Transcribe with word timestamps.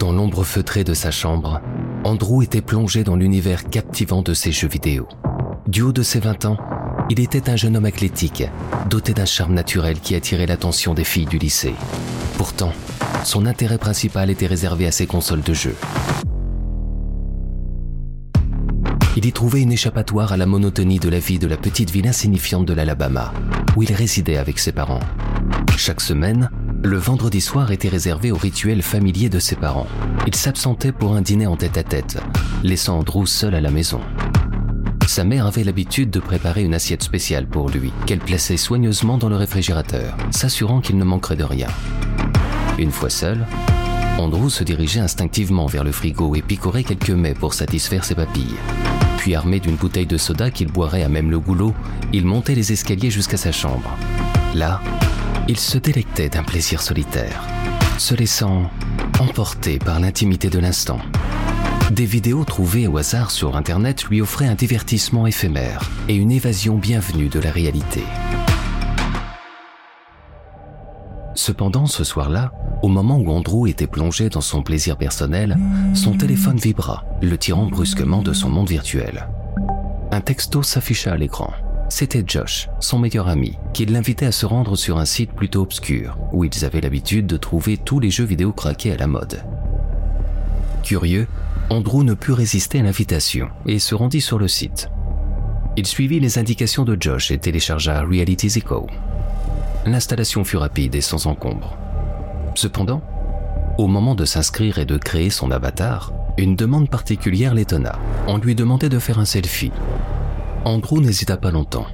Dans 0.00 0.12
l'ombre 0.12 0.44
feutrée 0.44 0.82
de 0.82 0.94
sa 0.94 1.10
chambre, 1.10 1.60
Andrew 2.04 2.42
était 2.42 2.62
plongé 2.62 3.04
dans 3.04 3.16
l'univers 3.16 3.68
captivant 3.68 4.22
de 4.22 4.32
ses 4.32 4.50
jeux 4.50 4.66
vidéo. 4.66 5.06
Du 5.68 5.82
haut 5.82 5.92
de 5.92 6.02
ses 6.02 6.20
20 6.20 6.46
ans, 6.46 6.56
il 7.10 7.20
était 7.20 7.50
un 7.50 7.56
jeune 7.56 7.76
homme 7.76 7.84
athlétique, 7.84 8.44
doté 8.88 9.12
d'un 9.12 9.26
charme 9.26 9.52
naturel 9.52 10.00
qui 10.00 10.14
attirait 10.14 10.46
l'attention 10.46 10.94
des 10.94 11.04
filles 11.04 11.26
du 11.26 11.36
lycée. 11.36 11.74
Pourtant, 12.38 12.72
son 13.24 13.44
intérêt 13.44 13.76
principal 13.76 14.30
était 14.30 14.46
réservé 14.46 14.86
à 14.86 14.90
ses 14.90 15.06
consoles 15.06 15.42
de 15.42 15.52
jeux. 15.52 15.76
Il 19.18 19.26
y 19.26 19.32
trouvait 19.32 19.60
une 19.60 19.72
échappatoire 19.72 20.32
à 20.32 20.38
la 20.38 20.46
monotonie 20.46 20.98
de 20.98 21.10
la 21.10 21.18
vie 21.18 21.38
de 21.38 21.46
la 21.46 21.58
petite 21.58 21.90
ville 21.90 22.08
insignifiante 22.08 22.64
de 22.64 22.72
l'Alabama, 22.72 23.34
où 23.76 23.82
il 23.82 23.92
résidait 23.92 24.38
avec 24.38 24.60
ses 24.60 24.72
parents. 24.72 25.00
Chaque 25.76 26.00
semaine, 26.00 26.50
le 26.82 26.96
vendredi 26.96 27.40
soir 27.40 27.72
était 27.72 27.88
réservé 27.88 28.32
au 28.32 28.36
rituel 28.36 28.82
familier 28.82 29.28
de 29.28 29.38
ses 29.38 29.56
parents. 29.56 29.86
Il 30.26 30.34
s'absentait 30.34 30.92
pour 30.92 31.14
un 31.14 31.20
dîner 31.20 31.46
en 31.46 31.56
tête-à-tête, 31.56 32.18
laissant 32.62 32.98
Andrew 32.98 33.26
seul 33.26 33.54
à 33.54 33.60
la 33.60 33.70
maison. 33.70 34.00
Sa 35.06 35.24
mère 35.24 35.46
avait 35.46 35.64
l'habitude 35.64 36.10
de 36.10 36.20
préparer 36.20 36.62
une 36.62 36.74
assiette 36.74 37.02
spéciale 37.02 37.46
pour 37.46 37.68
lui, 37.68 37.92
qu'elle 38.06 38.20
plaçait 38.20 38.56
soigneusement 38.56 39.18
dans 39.18 39.28
le 39.28 39.36
réfrigérateur, 39.36 40.16
s'assurant 40.30 40.80
qu'il 40.80 40.96
ne 40.96 41.04
manquerait 41.04 41.36
de 41.36 41.44
rien. 41.44 41.68
Une 42.78 42.92
fois 42.92 43.10
seul, 43.10 43.46
Andrew 44.18 44.48
se 44.48 44.64
dirigeait 44.64 45.00
instinctivement 45.00 45.66
vers 45.66 45.84
le 45.84 45.92
frigo 45.92 46.34
et 46.34 46.42
picorait 46.42 46.84
quelques 46.84 47.10
mets 47.10 47.34
pour 47.34 47.52
satisfaire 47.52 48.04
ses 48.04 48.14
papilles. 48.14 48.56
Puis 49.18 49.34
armé 49.34 49.60
d'une 49.60 49.76
bouteille 49.76 50.06
de 50.06 50.16
soda 50.16 50.50
qu'il 50.50 50.72
boirait 50.72 51.02
à 51.02 51.08
même 51.10 51.30
le 51.30 51.40
goulot, 51.40 51.74
il 52.14 52.24
montait 52.24 52.54
les 52.54 52.72
escaliers 52.72 53.10
jusqu'à 53.10 53.36
sa 53.36 53.52
chambre. 53.52 53.96
Là, 54.54 54.80
il 55.50 55.58
se 55.58 55.78
délectait 55.78 56.28
d'un 56.28 56.44
plaisir 56.44 56.80
solitaire, 56.80 57.44
se 57.98 58.14
laissant 58.14 58.70
emporter 59.18 59.80
par 59.80 59.98
l'intimité 59.98 60.48
de 60.48 60.60
l'instant. 60.60 61.00
Des 61.90 62.04
vidéos 62.04 62.44
trouvées 62.44 62.86
au 62.86 62.98
hasard 62.98 63.32
sur 63.32 63.56
Internet 63.56 64.04
lui 64.04 64.20
offraient 64.20 64.46
un 64.46 64.54
divertissement 64.54 65.26
éphémère 65.26 65.90
et 66.08 66.14
une 66.14 66.30
évasion 66.30 66.78
bienvenue 66.78 67.28
de 67.28 67.40
la 67.40 67.50
réalité. 67.50 68.04
Cependant, 71.34 71.86
ce 71.86 72.04
soir-là, 72.04 72.52
au 72.82 72.88
moment 72.88 73.18
où 73.18 73.32
Andrew 73.32 73.66
était 73.66 73.88
plongé 73.88 74.28
dans 74.28 74.40
son 74.40 74.62
plaisir 74.62 74.96
personnel, 74.96 75.58
son 75.94 76.16
téléphone 76.16 76.58
vibra, 76.58 77.04
le 77.22 77.36
tirant 77.36 77.66
brusquement 77.66 78.22
de 78.22 78.32
son 78.32 78.50
monde 78.50 78.68
virtuel. 78.68 79.26
Un 80.12 80.20
texto 80.20 80.62
s'afficha 80.62 81.12
à 81.12 81.16
l'écran. 81.16 81.52
C'était 81.90 82.22
Josh, 82.24 82.68
son 82.78 83.00
meilleur 83.00 83.28
ami, 83.28 83.58
qui 83.74 83.84
l'invitait 83.84 84.26
à 84.26 84.32
se 84.32 84.46
rendre 84.46 84.76
sur 84.76 84.98
un 84.98 85.04
site 85.04 85.32
plutôt 85.32 85.60
obscur, 85.60 86.16
où 86.32 86.44
ils 86.44 86.64
avaient 86.64 86.80
l'habitude 86.80 87.26
de 87.26 87.36
trouver 87.36 87.76
tous 87.76 87.98
les 87.98 88.10
jeux 88.10 88.24
vidéo 88.24 88.52
craqués 88.52 88.92
à 88.92 88.96
la 88.96 89.08
mode. 89.08 89.42
Curieux, 90.84 91.26
Andrew 91.68 92.04
ne 92.04 92.14
put 92.14 92.32
résister 92.32 92.78
à 92.78 92.84
l'invitation 92.84 93.48
et 93.66 93.80
se 93.80 93.96
rendit 93.96 94.20
sur 94.20 94.38
le 94.38 94.46
site. 94.46 94.88
Il 95.76 95.84
suivit 95.84 96.20
les 96.20 96.38
indications 96.38 96.84
de 96.84 96.96
Josh 96.98 97.32
et 97.32 97.38
téléchargea 97.38 98.02
Reality 98.02 98.52
Echo. 98.56 98.86
L'installation 99.84 100.44
fut 100.44 100.58
rapide 100.58 100.94
et 100.94 101.00
sans 101.00 101.26
encombre. 101.26 101.76
Cependant, 102.54 103.02
au 103.78 103.88
moment 103.88 104.14
de 104.14 104.24
s'inscrire 104.24 104.78
et 104.78 104.84
de 104.84 104.96
créer 104.96 105.30
son 105.30 105.50
avatar, 105.50 106.12
une 106.38 106.54
demande 106.54 106.88
particulière 106.88 107.52
l'étonna. 107.52 107.98
On 108.28 108.38
lui 108.38 108.54
demandait 108.54 108.88
de 108.88 108.98
faire 109.00 109.18
un 109.18 109.24
selfie, 109.24 109.72
Andrew 110.64 111.00
n'hésita 111.00 111.36
pas 111.36 111.50
longtemps. 111.50 111.86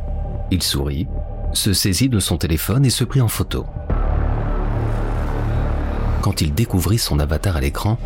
Il 0.51 0.63
sourit, 0.63 1.07
se 1.53 1.73
saisit 1.73 2.09
de 2.09 2.19
son 2.19 2.37
téléphone 2.37 2.85
et 2.85 2.91
se 2.91 3.05
prit 3.05 3.21
en 3.21 3.29
photo. 3.29 3.65
Quand 6.21 6.41
il 6.41 6.53
découvrit 6.53 6.99
son 6.99 7.21
avatar 7.21 7.57
à 7.57 7.61
l'écran, 7.61 7.99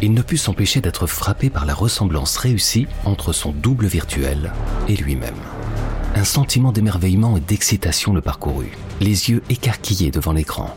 il 0.00 0.14
ne 0.14 0.22
put 0.22 0.38
s'empêcher 0.38 0.80
d'être 0.80 1.06
frappé 1.06 1.50
par 1.50 1.66
la 1.66 1.74
ressemblance 1.74 2.36
réussie 2.36 2.86
entre 3.04 3.32
son 3.32 3.52
double 3.52 3.86
virtuel 3.86 4.52
et 4.88 4.96
lui-même. 4.96 5.34
Un 6.14 6.24
sentiment 6.24 6.72
d'émerveillement 6.72 7.36
et 7.36 7.40
d'excitation 7.40 8.14
le 8.14 8.22
parcourut, 8.22 8.72
les 9.00 9.30
yeux 9.30 9.42
écarquillés 9.50 10.10
devant 10.10 10.32
l'écran. 10.32 10.74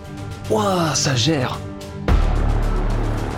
Ouah, 0.49 0.95
ça 0.95 1.15
gère 1.15 1.59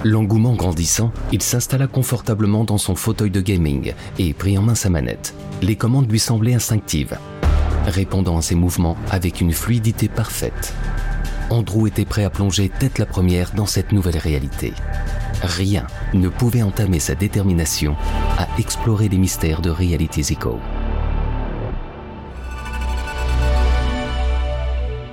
L'engouement 0.04 0.56
grandissant, 0.56 1.12
il 1.32 1.44
s'installa 1.44 1.86
confortablement 1.86 2.64
dans 2.64 2.80
son 2.80 2.96
fauteuil 2.96 3.30
de 3.30 3.40
gaming 3.40 3.94
et 4.18 4.34
prit 4.34 4.58
en 4.58 4.64
main 4.64 4.74
sa 4.74 4.90
manette. 4.90 5.36
Les 5.62 5.76
commandes 5.76 6.10
lui 6.10 6.20
semblaient 6.20 6.56
instinctives, 6.56 7.20
répondant 7.86 8.38
à 8.38 8.42
ses 8.42 8.56
mouvements 8.56 8.98
avec 9.12 9.42
une 9.42 9.54
fluidité 9.54 10.10
parfaite. 10.10 10.74
Andrew 11.52 11.86
était 11.86 12.06
prêt 12.06 12.24
à 12.24 12.32
plonger 12.32 12.70
tête 12.70 12.98
la 12.98 13.06
première 13.06 13.52
dans 13.52 13.68
cette 13.68 13.92
nouvelle 13.92 14.18
réalité. 14.18 14.74
Rien 15.44 15.86
ne 16.14 16.30
pouvait 16.30 16.64
entamer 16.64 17.00
sa 17.00 17.14
détermination 17.14 17.96
à 18.40 18.48
explorer 18.58 19.08
les 19.08 19.18
mystères 19.18 19.62
de 19.62 19.70
Reality 19.70 20.22
Echo. 20.32 20.60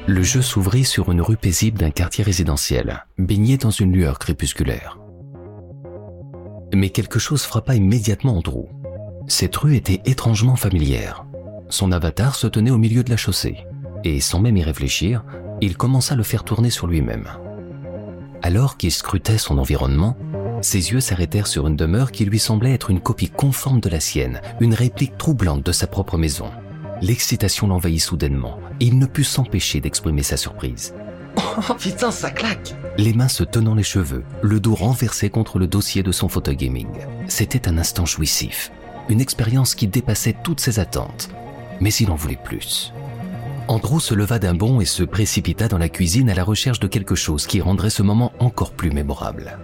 Le 0.08 0.22
jeu 0.22 0.40
s'ouvrit 0.40 0.86
sur 0.86 1.12
une 1.12 1.20
rue 1.20 1.36
paisible 1.36 1.76
d'un 1.76 1.90
quartier 1.90 2.24
résidentiel, 2.24 3.04
baigné 3.18 3.58
dans 3.58 3.70
une 3.70 3.92
lueur 3.92 4.18
crépusculaire. 4.18 4.98
Mais 6.74 6.88
quelque 6.88 7.18
chose 7.18 7.42
frappa 7.42 7.74
immédiatement 7.74 8.38
Andrew. 8.38 8.64
Cette 9.26 9.54
rue 9.54 9.76
était 9.76 10.00
étrangement 10.06 10.56
familière. 10.56 11.26
Son 11.68 11.92
avatar 11.92 12.36
se 12.36 12.46
tenait 12.46 12.70
au 12.70 12.78
milieu 12.78 13.04
de 13.04 13.10
la 13.10 13.18
chaussée, 13.18 13.66
et 14.02 14.20
sans 14.20 14.40
même 14.40 14.56
y 14.56 14.62
réfléchir, 14.62 15.26
il 15.60 15.76
commença 15.76 16.14
à 16.14 16.16
le 16.16 16.22
faire 16.22 16.42
tourner 16.42 16.70
sur 16.70 16.86
lui-même. 16.86 17.28
Alors 18.40 18.78
qu'il 18.78 18.92
scrutait 18.92 19.36
son 19.36 19.58
environnement, 19.58 20.16
ses 20.62 20.90
yeux 20.90 21.00
s'arrêtèrent 21.00 21.46
sur 21.46 21.66
une 21.66 21.76
demeure 21.76 22.12
qui 22.12 22.24
lui 22.24 22.38
semblait 22.38 22.72
être 22.72 22.88
une 22.88 23.02
copie 23.02 23.28
conforme 23.28 23.80
de 23.80 23.90
la 23.90 24.00
sienne, 24.00 24.40
une 24.60 24.72
réplique 24.72 25.18
troublante 25.18 25.66
de 25.66 25.72
sa 25.72 25.86
propre 25.86 26.16
maison. 26.16 26.50
L'excitation 27.02 27.66
l'envahit 27.66 28.00
soudainement 28.00 28.58
et 28.80 28.86
il 28.86 28.98
ne 28.98 29.06
put 29.06 29.24
s'empêcher 29.24 29.80
d'exprimer 29.80 30.22
sa 30.22 30.36
surprise. 30.36 30.94
Oh 31.36 31.74
putain, 31.74 32.10
ça 32.10 32.30
claque 32.30 32.74
Les 32.96 33.12
mains 33.12 33.28
se 33.28 33.44
tenant 33.44 33.74
les 33.74 33.82
cheveux, 33.82 34.24
le 34.42 34.60
dos 34.60 34.74
renversé 34.74 35.30
contre 35.30 35.58
le 35.58 35.66
dossier 35.66 36.02
de 36.02 36.12
son 36.12 36.28
fauteuil 36.28 36.56
gaming. 36.56 36.88
C'était 37.28 37.68
un 37.68 37.78
instant 37.78 38.06
jouissif, 38.06 38.72
une 39.08 39.20
expérience 39.20 39.74
qui 39.74 39.86
dépassait 39.86 40.36
toutes 40.42 40.60
ses 40.60 40.78
attentes. 40.78 41.30
Mais 41.80 41.92
il 41.94 42.10
en 42.10 42.16
voulait 42.16 42.38
plus. 42.42 42.92
Andrew 43.68 44.00
se 44.00 44.14
leva 44.14 44.38
d'un 44.38 44.54
bond 44.54 44.80
et 44.80 44.86
se 44.86 45.02
précipita 45.02 45.68
dans 45.68 45.78
la 45.78 45.88
cuisine 45.88 46.30
à 46.30 46.34
la 46.34 46.44
recherche 46.44 46.80
de 46.80 46.88
quelque 46.88 47.14
chose 47.14 47.46
qui 47.46 47.60
rendrait 47.60 47.90
ce 47.90 48.02
moment 48.02 48.32
encore 48.38 48.72
plus 48.72 48.90
mémorable. 48.90 49.58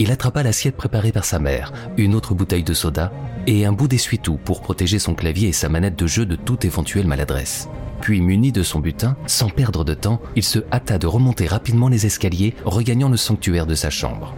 Il 0.00 0.10
attrapa 0.10 0.42
l'assiette 0.42 0.76
préparée 0.76 1.12
par 1.12 1.24
sa 1.24 1.38
mère, 1.38 1.72
une 1.96 2.14
autre 2.14 2.34
bouteille 2.34 2.64
de 2.64 2.74
soda 2.74 3.12
et 3.46 3.64
un 3.64 3.72
bout 3.72 3.88
d'essuie-tout 3.88 4.38
pour 4.38 4.60
protéger 4.60 4.98
son 4.98 5.14
clavier 5.14 5.48
et 5.48 5.52
sa 5.52 5.68
manette 5.68 5.98
de 5.98 6.06
jeu 6.06 6.26
de 6.26 6.36
toute 6.36 6.64
éventuelle 6.64 7.06
maladresse. 7.06 7.68
Puis, 8.00 8.20
muni 8.20 8.52
de 8.52 8.62
son 8.62 8.80
butin, 8.80 9.16
sans 9.26 9.48
perdre 9.48 9.84
de 9.84 9.94
temps, 9.94 10.20
il 10.36 10.42
se 10.42 10.58
hâta 10.72 10.98
de 10.98 11.06
remonter 11.06 11.46
rapidement 11.46 11.88
les 11.88 12.06
escaliers, 12.06 12.54
regagnant 12.64 13.08
le 13.08 13.16
sanctuaire 13.16 13.66
de 13.66 13.74
sa 13.74 13.88
chambre. 13.90 14.34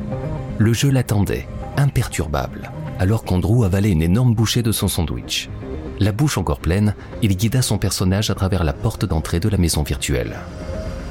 Le 0.58 0.72
jeu 0.72 0.90
l'attendait, 0.90 1.48
imperturbable, 1.76 2.70
alors 2.98 3.24
qu'Andrew 3.24 3.64
avalait 3.64 3.90
une 3.90 4.02
énorme 4.02 4.34
bouchée 4.34 4.62
de 4.62 4.72
son 4.72 4.88
sandwich. 4.88 5.48
La 5.98 6.12
bouche 6.12 6.36
encore 6.36 6.60
pleine, 6.60 6.94
il 7.22 7.36
guida 7.36 7.62
son 7.62 7.78
personnage 7.78 8.30
à 8.30 8.34
travers 8.34 8.64
la 8.64 8.74
porte 8.74 9.06
d'entrée 9.06 9.40
de 9.40 9.48
la 9.48 9.58
maison 9.58 9.82
virtuelle. 9.82 10.36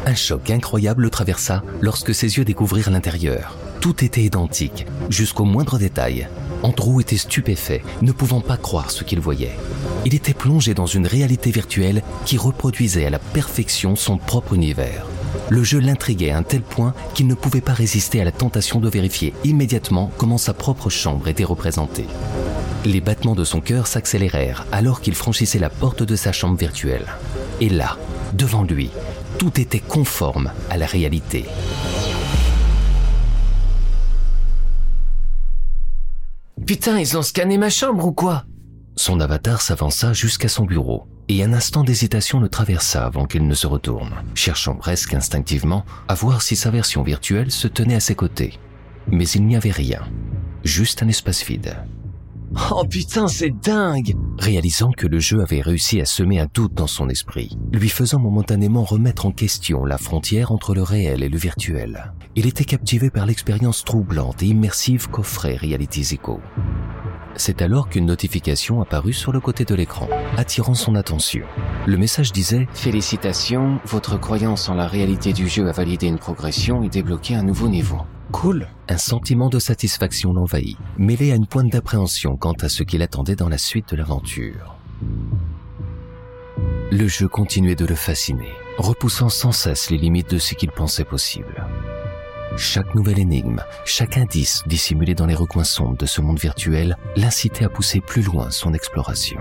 Un 0.05 0.15
choc 0.15 0.51
incroyable 0.51 1.03
le 1.03 1.09
traversa 1.09 1.63
lorsque 1.81 2.13
ses 2.13 2.37
yeux 2.37 2.45
découvrirent 2.45 2.91
l'intérieur. 2.91 3.57
Tout 3.85 4.03
était 4.03 4.23
identique, 4.23 4.87
jusqu'au 5.11 5.45
moindre 5.45 5.77
détail. 5.77 6.27
Andrew 6.63 7.01
était 7.01 7.17
stupéfait, 7.17 7.83
ne 8.01 8.11
pouvant 8.11 8.41
pas 8.41 8.57
croire 8.57 8.89
ce 8.89 9.03
qu'il 9.03 9.19
voyait. 9.19 9.55
Il 10.07 10.15
était 10.15 10.33
plongé 10.33 10.73
dans 10.73 10.87
une 10.87 11.05
réalité 11.05 11.51
virtuelle 11.51 12.01
qui 12.25 12.39
reproduisait 12.39 13.05
à 13.05 13.11
la 13.11 13.19
perfection 13.19 13.95
son 13.95 14.17
propre 14.17 14.53
univers. 14.53 15.05
Le 15.49 15.63
jeu 15.63 15.77
l'intriguait 15.77 16.31
à 16.31 16.37
un 16.39 16.41
tel 16.41 16.63
point 16.63 16.95
qu'il 17.13 17.27
ne 17.27 17.35
pouvait 17.35 17.61
pas 17.61 17.73
résister 17.73 18.19
à 18.19 18.23
la 18.23 18.31
tentation 18.31 18.79
de 18.79 18.89
vérifier 18.89 19.35
immédiatement 19.43 20.09
comment 20.17 20.39
sa 20.39 20.55
propre 20.55 20.89
chambre 20.89 21.27
était 21.27 21.43
représentée. 21.43 22.07
Les 22.85 23.01
battements 23.01 23.35
de 23.35 23.43
son 23.43 23.61
cœur 23.61 23.85
s'accélérèrent 23.85 24.65
alors 24.71 24.99
qu'il 24.99 25.13
franchissait 25.13 25.59
la 25.59 25.69
porte 25.69 26.01
de 26.01 26.15
sa 26.15 26.31
chambre 26.31 26.57
virtuelle. 26.57 27.05
Et 27.61 27.69
là, 27.69 27.99
devant 28.33 28.63
lui, 28.63 28.89
tout 29.37 29.61
était 29.61 29.79
conforme 29.79 30.51
à 30.71 30.77
la 30.77 30.87
réalité. 30.87 31.45
Putain, 36.65 36.97
ils 36.97 37.15
ont 37.15 37.21
scanné 37.21 37.59
ma 37.59 37.69
chambre 37.69 38.07
ou 38.07 38.11
quoi 38.11 38.45
Son 38.95 39.19
avatar 39.19 39.61
s'avança 39.61 40.13
jusqu'à 40.13 40.47
son 40.47 40.65
bureau, 40.65 41.07
et 41.29 41.43
un 41.43 41.53
instant 41.53 41.83
d'hésitation 41.83 42.39
le 42.39 42.49
traversa 42.49 43.05
avant 43.05 43.25
qu'il 43.25 43.47
ne 43.47 43.53
se 43.53 43.67
retourne, 43.67 44.15
cherchant 44.33 44.73
presque 44.75 45.13
instinctivement 45.13 45.85
à 46.07 46.15
voir 46.15 46.41
si 46.41 46.55
sa 46.55 46.71
version 46.71 47.03
virtuelle 47.03 47.51
se 47.51 47.67
tenait 47.67 47.93
à 47.93 47.99
ses 47.99 48.15
côtés. 48.15 48.59
Mais 49.07 49.29
il 49.29 49.45
n'y 49.45 49.55
avait 49.55 49.69
rien, 49.69 50.01
juste 50.63 51.03
un 51.03 51.07
espace 51.07 51.45
vide. 51.45 51.75
Oh 52.71 52.83
putain, 52.89 53.27
c'est 53.27 53.51
dingue 53.51 54.15
Réalisant 54.37 54.91
que 54.91 55.07
le 55.07 55.19
jeu 55.19 55.41
avait 55.41 55.61
réussi 55.61 55.99
à 56.01 56.05
semer 56.05 56.39
un 56.39 56.47
doute 56.53 56.73
dans 56.73 56.87
son 56.87 57.09
esprit, 57.09 57.57
lui 57.71 57.89
faisant 57.89 58.19
momentanément 58.19 58.83
remettre 58.83 59.25
en 59.25 59.31
question 59.31 59.85
la 59.85 59.97
frontière 59.97 60.51
entre 60.51 60.73
le 60.73 60.83
réel 60.83 61.23
et 61.23 61.29
le 61.29 61.37
virtuel, 61.37 62.13
il 62.35 62.47
était 62.47 62.65
captivé 62.65 63.09
par 63.09 63.25
l'expérience 63.25 63.83
troublante 63.83 64.41
et 64.43 64.47
immersive 64.47 65.09
qu'offrait 65.09 65.55
Reality 65.55 66.03
Zico. 66.03 66.39
C'est 67.37 67.61
alors 67.61 67.89
qu'une 67.89 68.05
notification 68.05 68.81
apparut 68.81 69.13
sur 69.13 69.33
le 69.33 69.41
côté 69.41 69.65
de 69.65 69.75
l'écran, 69.75 70.07
attirant 70.37 70.73
son 70.73 70.95
attention. 70.95 71.45
Le 71.85 71.97
message 71.97 72.31
disait 72.31 72.67
Félicitations, 72.73 73.79
votre 73.85 74.17
croyance 74.17 74.69
en 74.69 74.75
la 74.75 74.87
réalité 74.87 75.33
du 75.33 75.47
jeu 75.47 75.67
a 75.67 75.73
validé 75.73 76.07
une 76.07 76.19
progression 76.19 76.83
et 76.83 76.89
débloqué 76.89 77.35
un 77.35 77.43
nouveau 77.43 77.67
niveau. 77.67 78.01
Cool. 78.35 78.67
Un 78.89 78.97
sentiment 78.97 79.47
de 79.47 79.59
satisfaction 79.59 80.33
l'envahit, 80.33 80.77
mêlé 80.97 81.31
à 81.31 81.35
une 81.35 81.47
pointe 81.47 81.71
d'appréhension 81.71 82.35
quant 82.35 82.51
à 82.51 82.67
ce 82.67 82.83
qu'il 82.83 83.01
attendait 83.01 83.37
dans 83.37 83.47
la 83.47 83.57
suite 83.57 83.91
de 83.91 83.95
l'aventure. 83.95 84.75
Le 86.91 87.07
jeu 87.07 87.29
continuait 87.29 87.75
de 87.75 87.85
le 87.85 87.95
fasciner, 87.95 88.51
repoussant 88.77 89.29
sans 89.29 89.53
cesse 89.53 89.89
les 89.89 89.97
limites 89.97 90.31
de 90.31 90.37
ce 90.37 90.53
qu'il 90.53 90.69
pensait 90.69 91.05
possible. 91.05 91.65
Chaque 92.57 92.93
nouvelle 92.93 93.19
énigme, 93.19 93.61
chaque 93.85 94.17
indice 94.17 94.63
dissimulé 94.67 95.15
dans 95.15 95.27
les 95.27 95.33
recoins 95.33 95.63
sombres 95.63 95.97
de 95.97 96.05
ce 96.05 96.19
monde 96.19 96.37
virtuel 96.37 96.97
l'incitait 97.15 97.63
à 97.63 97.69
pousser 97.69 98.01
plus 98.01 98.21
loin 98.21 98.51
son 98.51 98.73
exploration. 98.73 99.39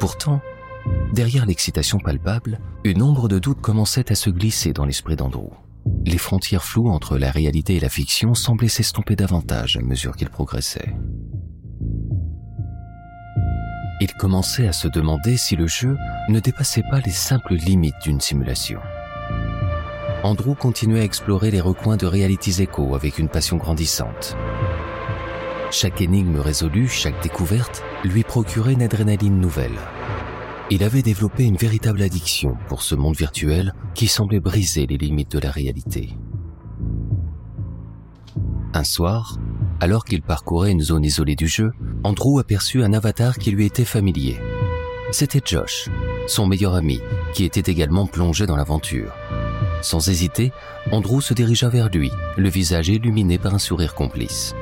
Pourtant, 0.00 0.42
derrière 1.14 1.46
l'excitation 1.46 1.98
palpable, 1.98 2.60
une 2.84 3.00
ombre 3.00 3.26
de 3.26 3.38
doute 3.38 3.62
commençait 3.62 4.12
à 4.12 4.14
se 4.14 4.28
glisser 4.28 4.74
dans 4.74 4.84
l'esprit 4.84 5.16
d'Andrew. 5.16 5.50
Les 6.06 6.18
frontières 6.18 6.64
floues 6.64 6.90
entre 6.90 7.18
la 7.18 7.30
réalité 7.30 7.76
et 7.76 7.80
la 7.80 7.88
fiction 7.88 8.34
semblaient 8.34 8.68
s'estomper 8.68 9.16
davantage 9.16 9.76
à 9.76 9.80
mesure 9.80 10.16
qu'il 10.16 10.28
progressait. 10.28 10.94
Il 14.00 14.12
commençait 14.14 14.66
à 14.66 14.72
se 14.72 14.88
demander 14.88 15.36
si 15.36 15.56
le 15.56 15.66
jeu 15.66 15.96
ne 16.28 16.40
dépassait 16.40 16.82
pas 16.90 17.00
les 17.00 17.12
simples 17.12 17.54
limites 17.54 17.94
d'une 18.02 18.20
simulation. 18.20 18.80
Andrew 20.22 20.54
continuait 20.54 21.00
à 21.00 21.04
explorer 21.04 21.50
les 21.50 21.60
recoins 21.60 21.96
de 21.96 22.06
Reality's 22.06 22.60
Echo 22.60 22.94
avec 22.94 23.18
une 23.18 23.28
passion 23.28 23.56
grandissante. 23.56 24.36
Chaque 25.70 26.00
énigme 26.00 26.38
résolue, 26.38 26.88
chaque 26.88 27.22
découverte, 27.22 27.82
lui 28.04 28.22
procurait 28.22 28.72
une 28.72 28.82
adrénaline 28.82 29.38
nouvelle. 29.38 29.78
Il 30.70 30.82
avait 30.82 31.02
développé 31.02 31.44
une 31.44 31.56
véritable 31.56 32.00
addiction 32.00 32.56
pour 32.68 32.82
ce 32.82 32.94
monde 32.94 33.16
virtuel 33.16 33.74
qui 33.94 34.06
semblait 34.06 34.40
briser 34.40 34.86
les 34.86 34.96
limites 34.96 35.32
de 35.32 35.38
la 35.38 35.50
réalité. 35.50 36.16
Un 38.72 38.84
soir, 38.84 39.36
alors 39.80 40.04
qu'il 40.04 40.22
parcourait 40.22 40.72
une 40.72 40.80
zone 40.80 41.04
isolée 41.04 41.36
du 41.36 41.48
jeu, 41.48 41.72
Andrew 42.02 42.38
aperçut 42.38 42.82
un 42.82 42.94
avatar 42.94 43.36
qui 43.36 43.50
lui 43.50 43.66
était 43.66 43.84
familier. 43.84 44.40
C'était 45.12 45.42
Josh, 45.44 45.90
son 46.26 46.46
meilleur 46.46 46.74
ami, 46.74 47.00
qui 47.34 47.44
était 47.44 47.70
également 47.70 48.06
plongé 48.06 48.46
dans 48.46 48.56
l'aventure. 48.56 49.12
Sans 49.82 50.08
hésiter, 50.08 50.50
Andrew 50.92 51.20
se 51.20 51.34
dirigea 51.34 51.68
vers 51.68 51.90
lui, 51.90 52.10
le 52.38 52.48
visage 52.48 52.88
illuminé 52.88 53.36
par 53.36 53.54
un 53.54 53.58
sourire 53.58 53.94
complice. 53.94 54.54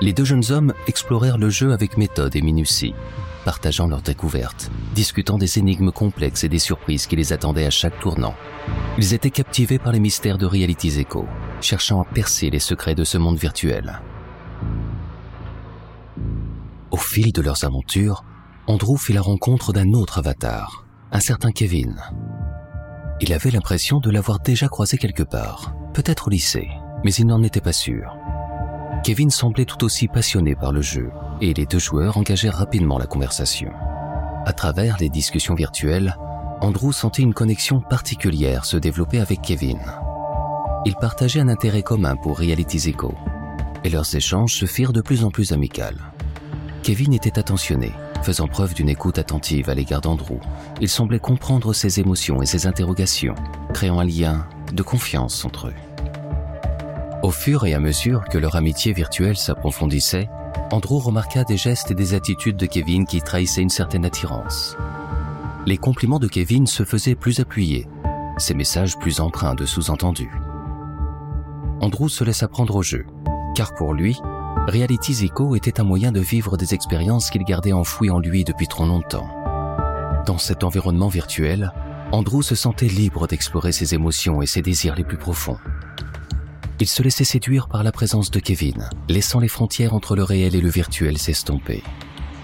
Les 0.00 0.12
deux 0.12 0.24
jeunes 0.24 0.50
hommes 0.50 0.74
explorèrent 0.88 1.38
le 1.38 1.50
jeu 1.50 1.72
avec 1.72 1.96
méthode 1.96 2.34
et 2.34 2.42
minutie, 2.42 2.94
partageant 3.48 3.86
leurs 3.86 4.02
découvertes, 4.02 4.70
discutant 4.94 5.38
des 5.38 5.58
énigmes 5.58 5.90
complexes 5.90 6.44
et 6.44 6.50
des 6.50 6.58
surprises 6.58 7.06
qui 7.06 7.16
les 7.16 7.32
attendaient 7.32 7.64
à 7.64 7.70
chaque 7.70 7.98
tournant. 7.98 8.34
Ils 8.98 9.14
étaient 9.14 9.30
captivés 9.30 9.78
par 9.78 9.90
les 9.90 10.00
mystères 10.00 10.36
de 10.36 10.44
Reality's 10.44 10.98
Echo, 10.98 11.24
cherchant 11.62 12.02
à 12.02 12.04
percer 12.04 12.50
les 12.50 12.58
secrets 12.58 12.94
de 12.94 13.04
ce 13.04 13.16
monde 13.16 13.38
virtuel. 13.38 14.02
Au 16.90 16.98
fil 16.98 17.32
de 17.32 17.40
leurs 17.40 17.64
aventures, 17.64 18.22
Andrew 18.66 18.98
fit 18.98 19.14
la 19.14 19.22
rencontre 19.22 19.72
d'un 19.72 19.94
autre 19.94 20.18
avatar, 20.18 20.84
un 21.10 21.20
certain 21.20 21.50
Kevin, 21.50 21.96
il 23.22 23.32
avait 23.32 23.50
l'impression 23.50 23.98
de 23.98 24.10
l'avoir 24.10 24.40
déjà 24.40 24.68
croisé 24.68 24.98
quelque 24.98 25.22
part, 25.22 25.74
peut-être 25.94 26.26
au 26.26 26.30
lycée, 26.30 26.68
mais 27.02 27.14
il 27.14 27.26
n'en 27.26 27.42
était 27.42 27.62
pas 27.62 27.72
sûr. 27.72 28.14
Kevin 29.02 29.30
semblait 29.30 29.64
tout 29.64 29.82
aussi 29.84 30.06
passionné 30.06 30.54
par 30.54 30.70
le 30.70 30.82
jeu, 30.82 31.10
et 31.40 31.54
les 31.54 31.66
deux 31.66 31.78
joueurs 31.78 32.16
engagèrent 32.16 32.56
rapidement 32.56 32.98
la 32.98 33.06
conversation. 33.06 33.70
À 34.46 34.52
travers 34.52 34.96
les 34.98 35.08
discussions 35.08 35.54
virtuelles, 35.54 36.16
Andrew 36.60 36.92
sentait 36.92 37.22
une 37.22 37.34
connexion 37.34 37.80
particulière 37.80 38.64
se 38.64 38.76
développer 38.76 39.20
avec 39.20 39.42
Kevin. 39.42 39.78
Ils 40.84 40.96
partageaient 40.96 41.40
un 41.40 41.48
intérêt 41.48 41.82
commun 41.82 42.16
pour 42.16 42.38
Reality 42.38 42.88
Echo, 42.88 43.14
et 43.84 43.90
leurs 43.90 44.14
échanges 44.14 44.54
se 44.54 44.66
firent 44.66 44.92
de 44.92 45.00
plus 45.00 45.24
en 45.24 45.30
plus 45.30 45.52
amicales. 45.52 45.98
Kevin 46.82 47.12
était 47.12 47.38
attentionné, 47.38 47.92
faisant 48.22 48.48
preuve 48.48 48.74
d'une 48.74 48.88
écoute 48.88 49.18
attentive 49.18 49.70
à 49.70 49.74
l'égard 49.74 50.00
d'Andrew. 50.00 50.40
Il 50.80 50.88
semblait 50.88 51.18
comprendre 51.18 51.72
ses 51.72 52.00
émotions 52.00 52.42
et 52.42 52.46
ses 52.46 52.66
interrogations, 52.66 53.34
créant 53.74 54.00
un 54.00 54.04
lien 54.04 54.46
de 54.72 54.82
confiance 54.82 55.44
entre 55.44 55.68
eux. 55.68 55.74
Au 57.22 57.30
fur 57.30 57.66
et 57.66 57.74
à 57.74 57.80
mesure 57.80 58.24
que 58.30 58.38
leur 58.38 58.56
amitié 58.56 58.92
virtuelle 58.92 59.36
s'approfondissait, 59.36 60.28
Andrew 60.70 60.98
remarqua 60.98 61.44
des 61.44 61.56
gestes 61.56 61.90
et 61.90 61.94
des 61.94 62.12
attitudes 62.12 62.58
de 62.58 62.66
Kevin 62.66 63.06
qui 63.06 63.22
trahissaient 63.22 63.62
une 63.62 63.70
certaine 63.70 64.04
attirance. 64.04 64.76
Les 65.64 65.78
compliments 65.78 66.18
de 66.18 66.28
Kevin 66.28 66.66
se 66.66 66.84
faisaient 66.84 67.14
plus 67.14 67.40
appuyés, 67.40 67.88
ses 68.36 68.52
messages 68.52 68.98
plus 68.98 69.20
empreints 69.20 69.54
de 69.54 69.64
sous-entendus. 69.64 70.30
Andrew 71.80 72.08
se 72.08 72.22
laissa 72.22 72.48
prendre 72.48 72.76
au 72.76 72.82
jeu, 72.82 73.06
car 73.54 73.74
pour 73.74 73.94
lui, 73.94 74.20
Reality 74.66 75.14
Zico 75.14 75.56
était 75.56 75.80
un 75.80 75.84
moyen 75.84 76.12
de 76.12 76.20
vivre 76.20 76.58
des 76.58 76.74
expériences 76.74 77.30
qu'il 77.30 77.44
gardait 77.44 77.72
enfouies 77.72 78.10
en 78.10 78.18
lui 78.18 78.44
depuis 78.44 78.68
trop 78.68 78.84
longtemps. 78.84 79.30
Dans 80.26 80.38
cet 80.38 80.64
environnement 80.64 81.08
virtuel, 81.08 81.72
Andrew 82.12 82.42
se 82.42 82.54
sentait 82.54 82.88
libre 82.88 83.26
d'explorer 83.26 83.72
ses 83.72 83.94
émotions 83.94 84.42
et 84.42 84.46
ses 84.46 84.60
désirs 84.60 84.96
les 84.96 85.04
plus 85.04 85.16
profonds. 85.16 85.58
Il 86.80 86.86
se 86.86 87.02
laissait 87.02 87.24
séduire 87.24 87.68
par 87.68 87.82
la 87.82 87.90
présence 87.90 88.30
de 88.30 88.38
Kevin, 88.38 88.88
laissant 89.08 89.40
les 89.40 89.48
frontières 89.48 89.94
entre 89.94 90.14
le 90.14 90.22
réel 90.22 90.54
et 90.54 90.60
le 90.60 90.68
virtuel 90.68 91.18
s'estomper. 91.18 91.82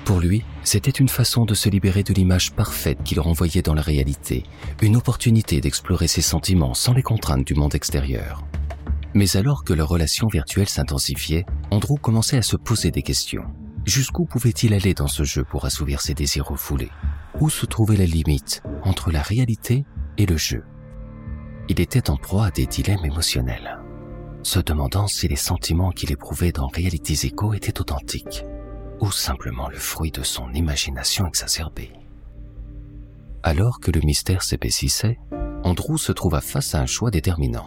Pour 0.05 0.19
lui, 0.19 0.43
c'était 0.65 0.91
une 0.91 1.09
façon 1.09 1.45
de 1.45 1.55
se 1.55 1.69
libérer 1.69 2.03
de 2.03 2.13
l'image 2.13 2.53
parfaite 2.53 2.99
qu'il 3.05 3.21
renvoyait 3.21 3.63
dans 3.63 3.75
la 3.75 3.81
réalité, 3.81 4.43
une 4.83 4.97
opportunité 4.97 5.61
d'explorer 5.61 6.09
ses 6.09 6.21
sentiments 6.21 6.75
sans 6.75 6.93
les 6.93 7.03
contraintes 7.03 7.47
du 7.47 7.55
monde 7.55 7.75
extérieur. 7.75 8.45
Mais 9.15 9.37
alors 9.37 9.63
que 9.63 9.73
leur 9.73 9.89
relation 9.89 10.27
virtuelle 10.27 10.69
s'intensifiait, 10.69 11.47
Andrew 11.71 11.95
commençait 11.95 12.37
à 12.37 12.43
se 12.43 12.57
poser 12.57 12.91
des 12.91 13.03
questions. 13.03 13.45
Jusqu'où 13.87 14.25
pouvait-il 14.25 14.75
aller 14.75 14.95
dans 14.95 15.07
ce 15.07 15.23
jeu 15.23 15.45
pour 15.45 15.65
assouvir 15.65 16.01
ses 16.01 16.15
désirs 16.15 16.47
refoulés? 16.47 16.91
Où 17.41 17.51
se 17.51 17.67
trouvait 17.67 17.97
la 17.97 18.07
limite 18.07 18.63
entre 18.83 19.13
la 19.13 19.23
réalité 19.23 19.85
et 20.19 20.27
le 20.27 20.37
jeu? 20.37 20.65
Il 21.69 21.81
était 21.81 22.11
en 22.11 22.17
proie 22.17 22.47
à 22.47 22.51
des 22.51 22.67
dilemmes 22.67 23.05
émotionnels, 23.05 23.79
se 24.45 24.61
demandant 24.61 25.09
si 25.09 25.27
les 25.27 25.37
sentiments 25.37 25.91
qu'il 25.91 26.13
éprouvait 26.13 26.53
dans 26.53 26.69
Reality's 26.69 27.25
Echo 27.25 27.55
étaient 27.55 27.81
authentiques 27.81 28.45
ou 29.01 29.11
simplement 29.11 29.69
le 29.69 29.79
fruit 29.79 30.13
de 30.13 30.23
son 30.23 30.53
imagination 30.53 31.27
exacerbée. 31.27 31.91
Alors 33.43 33.81
que 33.81 33.91
le 33.91 34.01
mystère 34.01 34.43
s'épaississait, 34.43 35.19
Andrew 35.65 35.97
se 35.97 36.13
trouva 36.13 36.41
face 36.41 36.75
à 36.75 36.81
un 36.81 36.87
choix 36.87 37.11
déterminant. 37.11 37.67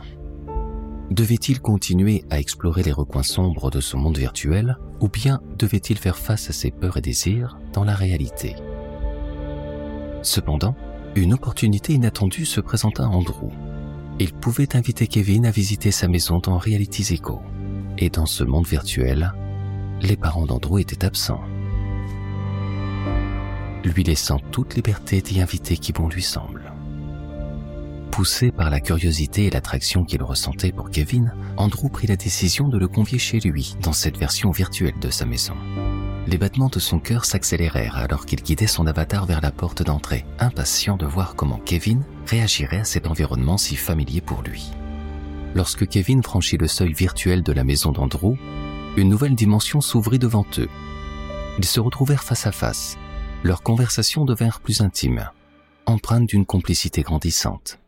Devait-il 1.09 1.61
continuer 1.61 2.23
à 2.29 2.39
explorer 2.39 2.83
les 2.83 2.91
recoins 2.91 3.23
sombres 3.23 3.71
de 3.71 3.81
ce 3.81 3.97
monde 3.97 4.17
virtuel 4.17 4.77
ou 4.99 5.09
bien 5.09 5.41
devait-il 5.57 5.97
faire 5.97 6.17
face 6.17 6.49
à 6.49 6.53
ses 6.53 6.71
peurs 6.71 6.97
et 6.97 7.01
désirs 7.01 7.57
dans 7.73 7.83
la 7.83 7.95
réalité? 7.95 8.55
Cependant, 10.21 10.75
une 11.15 11.33
opportunité 11.33 11.93
inattendue 11.93 12.45
se 12.45 12.61
présenta 12.61 13.03
à 13.03 13.07
Andrew. 13.07 13.49
Il 14.19 14.33
pouvait 14.33 14.75
inviter 14.75 15.05
Kevin 15.05 15.45
à 15.45 15.51
visiter 15.51 15.91
sa 15.91 16.07
maison 16.07 16.39
dans 16.39 16.57
Reality's 16.57 17.11
Echo. 17.11 17.39
Et 17.99 18.09
dans 18.09 18.25
ce 18.25 18.43
monde 18.43 18.65
virtuel, 18.65 19.31
les 20.01 20.17
parents 20.17 20.47
d'Andrew 20.47 20.79
étaient 20.79 21.05
absents. 21.05 21.43
Lui 23.83 24.03
laissant 24.03 24.39
toute 24.51 24.75
liberté 24.75 25.21
d'y 25.21 25.39
inviter 25.39 25.77
qui 25.77 25.93
bon 25.93 26.09
lui 26.09 26.23
semble. 26.23 26.73
Poussé 28.09 28.51
par 28.51 28.71
la 28.71 28.79
curiosité 28.79 29.45
et 29.45 29.49
l'attraction 29.51 30.03
qu'il 30.03 30.23
ressentait 30.23 30.71
pour 30.71 30.89
Kevin, 30.89 31.31
Andrew 31.55 31.87
prit 31.87 32.07
la 32.07 32.15
décision 32.15 32.69
de 32.69 32.79
le 32.79 32.87
convier 32.87 33.19
chez 33.19 33.39
lui 33.39 33.75
dans 33.83 33.93
cette 33.93 34.17
version 34.17 34.49
virtuelle 34.49 34.97
de 34.99 35.11
sa 35.11 35.25
maison. 35.25 35.53
Les 36.25 36.39
battements 36.39 36.69
de 36.69 36.79
son 36.79 36.99
cœur 36.99 37.23
s'accélérèrent 37.23 37.97
alors 37.97 38.25
qu'il 38.25 38.41
guidait 38.41 38.65
son 38.65 38.87
avatar 38.87 39.27
vers 39.27 39.41
la 39.41 39.51
porte 39.51 39.83
d'entrée, 39.83 40.25
impatient 40.39 40.97
de 40.97 41.05
voir 41.05 41.35
comment 41.35 41.59
Kevin 41.63 42.03
réagirait 42.27 42.81
à 42.81 42.83
cet 42.83 43.07
environnement 43.07 43.57
si 43.57 43.75
familier 43.75 44.21
pour 44.21 44.41
lui. 44.41 44.71
Lorsque 45.55 45.87
Kevin 45.87 46.21
franchit 46.21 46.57
le 46.57 46.67
seuil 46.67 46.93
virtuel 46.93 47.41
de 47.41 47.51
la 47.53 47.63
maison 47.63 47.91
d'Andrew, 47.91 48.37
une 48.97 49.09
nouvelle 49.09 49.35
dimension 49.35 49.81
s'ouvrit 49.81 50.19
devant 50.19 50.45
eux. 50.57 50.69
Ils 51.57 51.65
se 51.65 51.79
retrouvèrent 51.79 52.23
face 52.23 52.45
à 52.45 52.51
face. 52.51 52.97
Leurs 53.43 53.63
conversations 53.63 54.25
devinrent 54.25 54.59
plus 54.59 54.81
intimes, 54.81 55.29
empreintes 55.85 56.27
d'une 56.27 56.45
complicité 56.45 57.01
grandissante. 57.01 57.79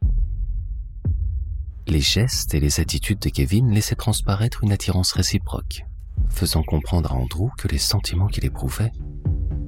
Les 1.87 2.01
gestes 2.01 2.53
et 2.53 2.59
les 2.59 2.79
attitudes 2.79 3.19
de 3.19 3.29
Kevin 3.29 3.71
laissaient 3.71 3.95
transparaître 3.95 4.63
une 4.63 4.71
attirance 4.71 5.11
réciproque. 5.11 5.85
faisant 6.29 6.63
comprendre 6.63 7.11
à 7.11 7.15
Andrew 7.15 7.49
que 7.57 7.67
les 7.67 7.79
sentiments 7.79 8.27
qu'il 8.27 8.45
éprouvait 8.45 8.91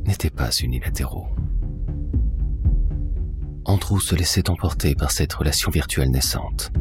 n'étaient 0.05 0.29
pas 0.29 0.51
unilatéraux. 0.51 1.27
Andrew 3.65 3.99
se 3.99 4.15
laissait 4.15 4.49
emporter 4.49 4.95
par 4.95 5.11
cette 5.11 5.33
relation 5.33 5.69
virtuelle 5.71 6.09
naissante, 6.09 6.71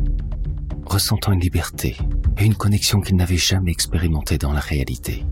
ressentant 0.87 1.33
une 1.33 1.41
liberté 1.41 1.97
et 2.39 2.45
une 2.45 2.55
connexion 2.55 3.01
qu'il 3.01 3.17
n'avait 3.17 3.37
jamais 3.37 3.71
expérimentée 3.71 4.39
dans 4.39 4.53
la 4.53 4.61
réalité. 4.61 5.27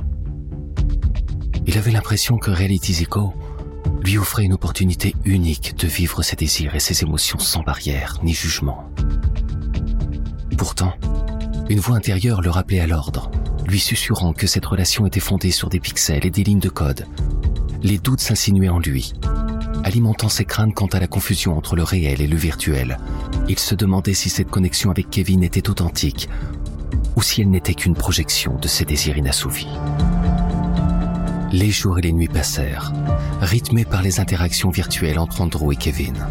Il 1.67 1.79
avait 1.79 1.91
l'impression 1.91 2.39
que 2.39 2.51
Reality 2.51 2.93
Zico 2.95 3.33
lui 4.03 4.19
offrait 4.19 4.45
une 4.45 4.53
opportunité 4.53 5.15
unique 5.25 5.77
de 5.77 5.87
vivre 5.87 6.23
ses 6.23 6.37
désirs 6.37 6.75
et 6.75 6.81
ses 6.81 7.03
émotions 7.03 7.39
sans 7.39 7.63
barrière 7.63 8.19
ni 8.23 8.35
jugement. 8.35 8.91
Pourtant, 10.57 10.95
une 11.69 11.81
voix 11.81 11.97
intérieure 11.97 12.41
le 12.43 12.51
rappelait 12.51 12.81
à 12.81 12.87
l'ordre, 12.87 13.31
lui 13.67 13.81
susurrant 13.81 14.33
que 14.33 14.47
cette 14.47 14.67
relation 14.67 15.07
était 15.07 15.21
fondée 15.21 15.51
sur 15.51 15.69
des 15.69 15.81
pixels 15.81 16.25
et 16.25 16.31
des 16.31 16.45
lignes 16.45 16.61
de 16.61 16.69
code. 16.69 17.07
Les 17.83 17.99
doutes 17.99 18.21
s'insinuaient 18.21 18.69
en 18.69 18.79
lui, 18.79 19.13
alimentant 19.89 20.29
ses 20.29 20.45
craintes 20.45 20.75
quant 20.75 20.87
à 20.87 21.01
la 21.01 21.07
confusion 21.07 21.57
entre 21.57 21.75
le 21.75 21.83
réel 21.83 22.21
et 22.21 22.27
le 22.27 22.37
virtuel. 22.37 22.99
Il 23.49 23.59
se 23.59 23.75
demandait 23.75 24.13
si 24.13 24.29
cette 24.29 24.51
connexion 24.51 24.91
avec 24.91 25.09
Kevin 25.09 25.43
était 25.43 25.71
authentique 25.71 26.29
ou 27.17 27.23
si 27.23 27.41
elle 27.41 27.51
n'était 27.51 27.75
qu'une 27.75 27.95
projection 27.95 28.57
de 28.57 28.69
ses 28.69 28.85
désirs 28.85 29.17
inassouvis. 29.17 29.67
Les 31.53 31.71
jours 31.71 31.99
et 31.99 32.03
les 32.03 32.13
nuits 32.13 32.29
passèrent, 32.29 32.93
rythmés 33.41 33.87
par 33.87 34.03
les 34.03 34.21
interactions 34.21 34.69
virtuelles 34.69 35.19
entre 35.19 35.41
Andrew 35.41 35.73
et 35.73 35.77
Kevin. 35.77 36.27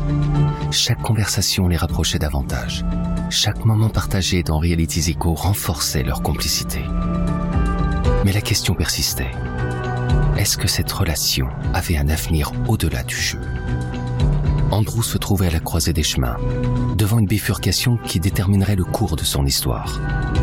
Chaque 0.70 1.02
conversation 1.02 1.68
les 1.68 1.78
rapprochait 1.78 2.20
davantage. 2.20 2.86
Chaque 3.32 3.66
moment 3.66 3.90
partagé 3.90 4.44
dans 4.44 4.60
Reality 4.60 5.02
Zico 5.02 5.34
renforçait 5.34 6.04
leur 6.04 6.22
complicité. 6.22 6.82
Mais 8.24 8.34
la 8.34 8.42
question 8.42 8.76
persistait. 8.76 9.32
Est-ce 10.38 10.56
que 10.58 10.67
cette 10.67 10.91
relation 10.91 11.50
avait 11.74 11.98
un 11.98 12.10
avenir 12.10 12.51
au-delà 12.67 13.03
du 13.03 13.15
jeu? 13.15 13.41
Andrew 14.70 15.01
se 15.01 15.17
trouvait 15.17 15.48
à 15.48 15.51
la 15.51 15.60
croisée 15.60 15.94
des 15.94 16.03
chemins, 16.03 16.38
devant 17.08 17.20
une 17.20 17.26
bifurcation 17.26 17.96
qui 17.96 18.20
déterminerait 18.20 18.76
le 18.76 18.84
cours 18.84 19.16
de 19.16 19.24
son 19.24 19.46
histoire. 19.46 20.02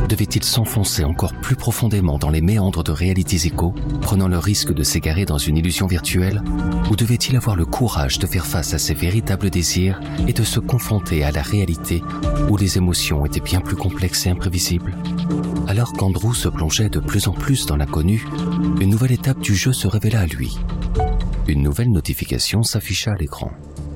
Devait-il 0.09 0.42
s'enfoncer 0.42 1.04
encore 1.04 1.35
plus 1.35 1.56
profondément 1.56 2.16
dans 2.16 2.30
les 2.30 2.40
méandres 2.40 2.83
de 2.83 2.90
Reality 2.90 3.37
Zico, 3.37 3.75
prenant 4.00 4.28
le 4.28 4.38
risque 4.38 4.73
de 4.73 4.83
s'égarer 4.83 5.26
dans 5.26 5.37
une 5.37 5.59
illusion 5.59 5.87
virtuelle, 5.87 6.42
ou 6.90 6.97
devait-il 6.97 7.37
avoir 7.37 7.54
le 7.54 7.66
courage 7.66 8.18
de 8.18 8.26
faire 8.26 8.47
face 8.47 8.73
à 8.73 8.78
ses 8.78 8.94
véritables 8.94 9.50
désirs 9.50 10.00
et 10.26 10.33
de 10.33 10.42
se 10.42 10.59
confronter 10.59 11.23
à 11.23 11.33
la 11.33 11.42
réalité 11.42 12.02
où 12.49 12.56
les 12.56 12.78
émotions 12.78 13.26
étaient 13.26 13.40
bien 13.40 13.61
plus 13.61 13.76
complexes 13.76 14.25
et 14.25 14.30
imprévisibles? 14.30 14.97
Alors 15.68 15.92
qu'Andrew 15.92 16.33
se 16.33 16.49
plongeait 16.49 16.88
de 16.88 16.99
plus 16.99 17.28
en 17.28 17.33
plus 17.33 17.66
dans 17.66 17.76
l'inconnu, 17.76 18.26
une 18.80 18.88
nouvelle 18.88 19.12
étape 19.12 19.40
du 19.40 19.54
jeu 19.54 19.75
se 19.75 19.87
révéla 19.87 20.21
à 20.21 20.26
lui. 20.26 20.59
Une 21.47 21.62
nouvelle 21.62 21.92
notification 21.92 22.62
s'afficha 22.62 23.12
à 23.12 23.16
l'écran. 23.16 23.52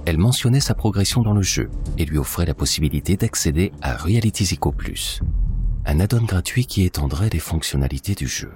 Elle 0.08 0.16
mentionnait 0.16 0.58
sa 0.58 0.74
progression 0.74 1.20
dans 1.20 1.34
le 1.34 1.42
jeu 1.42 1.68
et 1.98 2.06
lui 2.06 2.16
offrait 2.16 2.46
la 2.46 2.54
possibilité 2.54 3.18
d'accéder 3.18 3.72
à 3.82 3.94
Reality 3.94 4.46
Zico 4.46 4.72
Plus, 4.72 5.20
un 5.84 6.00
add-on 6.00 6.24
gratuit 6.24 6.64
qui 6.64 6.84
étendrait 6.84 7.28
les 7.28 7.38
fonctionnalités 7.38 8.14
du 8.14 8.26
jeu. 8.26 8.50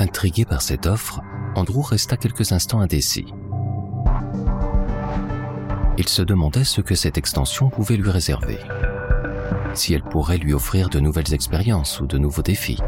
Intrigué 0.00 0.46
par 0.46 0.62
cette 0.62 0.86
offre, 0.86 1.20
Andrew 1.54 1.80
resta 1.80 2.16
quelques 2.16 2.50
instants 2.50 2.80
indécis. 2.80 3.32
Il 5.96 6.08
se 6.08 6.22
demandait 6.22 6.64
ce 6.64 6.80
que 6.80 6.96
cette 6.96 7.18
extension 7.18 7.70
pouvait 7.70 7.96
lui 7.96 8.10
réserver. 8.10 8.58
Si 9.74 9.94
elle 9.94 10.02
pourrait 10.02 10.38
lui 10.38 10.54
offrir 10.54 10.88
de 10.88 10.98
nouvelles 10.98 11.32
expériences 11.32 12.00
ou 12.00 12.08
de 12.08 12.18
nouveaux 12.18 12.42
défis. 12.42 12.80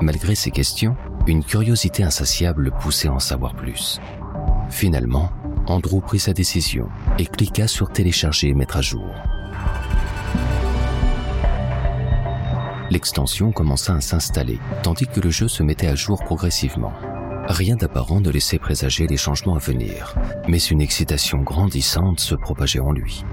Malgré 0.00 0.36
ces 0.36 0.52
questions, 0.52 0.96
une 1.26 1.42
curiosité 1.42 2.02
insatiable 2.02 2.64
le 2.64 2.70
poussait 2.70 3.08
à 3.08 3.12
en 3.12 3.18
savoir 3.18 3.54
plus. 3.54 4.00
Finalement, 4.70 5.30
Andrew 5.66 6.00
prit 6.00 6.18
sa 6.18 6.32
décision 6.32 6.88
et 7.18 7.24
cliqua 7.24 7.66
sur 7.66 7.90
télécharger 7.90 8.48
et 8.48 8.54
mettre 8.54 8.76
à 8.76 8.82
jour. 8.82 9.14
L'extension 12.90 13.50
commença 13.52 13.94
à 13.94 14.00
s'installer, 14.00 14.58
tandis 14.82 15.06
que 15.06 15.20
le 15.20 15.30
jeu 15.30 15.48
se 15.48 15.62
mettait 15.62 15.86
à 15.86 15.94
jour 15.94 16.22
progressivement. 16.22 16.92
Rien 17.48 17.76
d'apparent 17.76 18.20
ne 18.20 18.30
laissait 18.30 18.58
présager 18.58 19.06
les 19.06 19.16
changements 19.16 19.56
à 19.56 19.58
venir, 19.58 20.14
mais 20.48 20.58
une 20.58 20.80
excitation 20.80 21.38
grandissante 21.38 22.20
se 22.20 22.34
propageait 22.34 22.80
en 22.80 22.92
lui. 22.92 23.24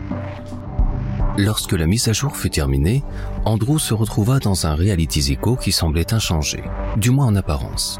Lorsque 1.37 1.71
la 1.71 1.87
mise 1.87 2.09
à 2.09 2.13
jour 2.13 2.35
fut 2.35 2.49
terminée, 2.49 3.03
Andrew 3.45 3.79
se 3.79 3.93
retrouva 3.93 4.39
dans 4.39 4.65
un 4.65 4.75
reality 4.75 5.21
zico 5.21 5.55
qui 5.55 5.71
semblait 5.71 6.13
inchangé, 6.13 6.61
du 6.97 7.09
moins 7.09 7.27
en 7.27 7.35
apparence. 7.35 7.99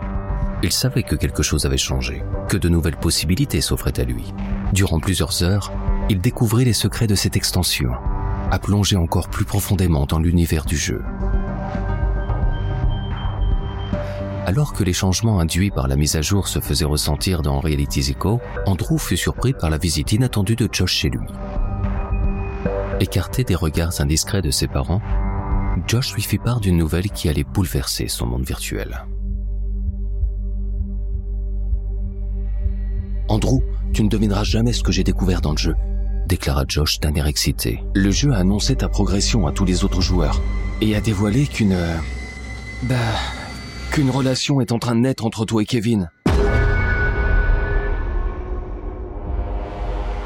Il 0.64 0.72
savait 0.72 1.04
que 1.04 1.16
quelque 1.16 1.42
chose 1.42 1.66
avait 1.66 1.78
changé, 1.78 2.24
que 2.50 2.58
de 2.58 2.68
nouvelles 2.68 2.98
possibilités 2.98 3.62
s'offraient 3.62 4.00
à 4.00 4.04
lui. 4.04 4.34
Durant 4.74 5.00
plusieurs 5.00 5.44
heures, 5.44 5.72
il 6.10 6.20
découvrit 6.20 6.66
les 6.66 6.74
secrets 6.74 7.08
de 7.08 7.16
cette 7.16 7.38
extension, 7.38 7.92
à 8.52 8.60
plonger 8.60 8.98
encore 8.98 9.30
plus 9.30 9.46
profondément 9.46 10.06
dans 10.06 10.20
l'univers 10.20 10.66
du 10.66 10.76
jeu. 10.76 11.02
Alors 14.46 14.74
que 14.74 14.84
les 14.84 14.94
changements 14.94 15.40
induits 15.40 15.72
par 15.72 15.88
la 15.88 15.96
mise 15.96 16.18
à 16.18 16.22
jour 16.22 16.50
se 16.50 16.60
faisaient 16.60 16.84
ressentir 16.84 17.42
dans 17.44 17.62
Reality 17.62 18.02
Zico, 18.02 18.42
Andrew 18.66 18.98
fut 18.98 19.16
surpris 19.16 19.54
par 19.54 19.70
la 19.70 19.78
visite 19.78 20.12
inattendue 20.12 20.58
de 20.58 20.68
Josh 20.70 20.94
chez 20.94 21.10
lui. 21.10 21.28
Écarté 23.02 23.44
des 23.44 23.56
regards 23.56 24.00
indiscrets 24.00 24.44
de 24.44 24.52
ses 24.52 24.68
parents, 24.68 25.02
Josh 25.88 26.14
lui 26.14 26.22
fit 26.22 26.38
part 26.38 26.60
d'une 26.60 26.78
nouvelle 26.78 27.10
qui 27.10 27.30
allait 27.30 27.44
bouleverser 27.44 28.08
son 28.08 28.28
monde 28.28 28.44
virtuel. 28.44 29.08
Andrew, 33.28 33.64
tu 33.92 34.04
ne 34.04 34.08
devineras 34.08 34.44
jamais 34.44 34.72
ce 34.72 34.84
que 34.84 34.92
j'ai 34.92 35.04
découvert 35.04 35.42
dans 35.42 35.50
le 35.50 35.58
jeu, 35.58 35.74
déclara 36.28 36.64
Josh 36.68 37.00
d'un 37.00 37.16
air 37.16 37.26
excité. 37.26 37.84
Le 37.96 38.12
jeu 38.12 38.34
a 38.34 38.38
annoncé 38.38 38.76
ta 38.76 38.88
progression 38.88 39.48
à 39.48 39.52
tous 39.52 39.66
les 39.66 39.84
autres 39.84 40.02
joueurs 40.02 40.40
et 40.80 40.96
a 40.96 41.02
dévoilé 41.02 41.48
qu'une... 41.48 41.74
Euh, 41.74 41.98
bah... 42.84 42.96
qu'une 43.90 44.12
relation 44.12 44.62
est 44.62 44.72
en 44.72 44.78
train 44.78 44.94
de 44.94 45.00
naître 45.00 45.26
entre 45.26 45.46
toi 45.46 45.64
et 45.64 45.66
Kevin. 45.66 46.12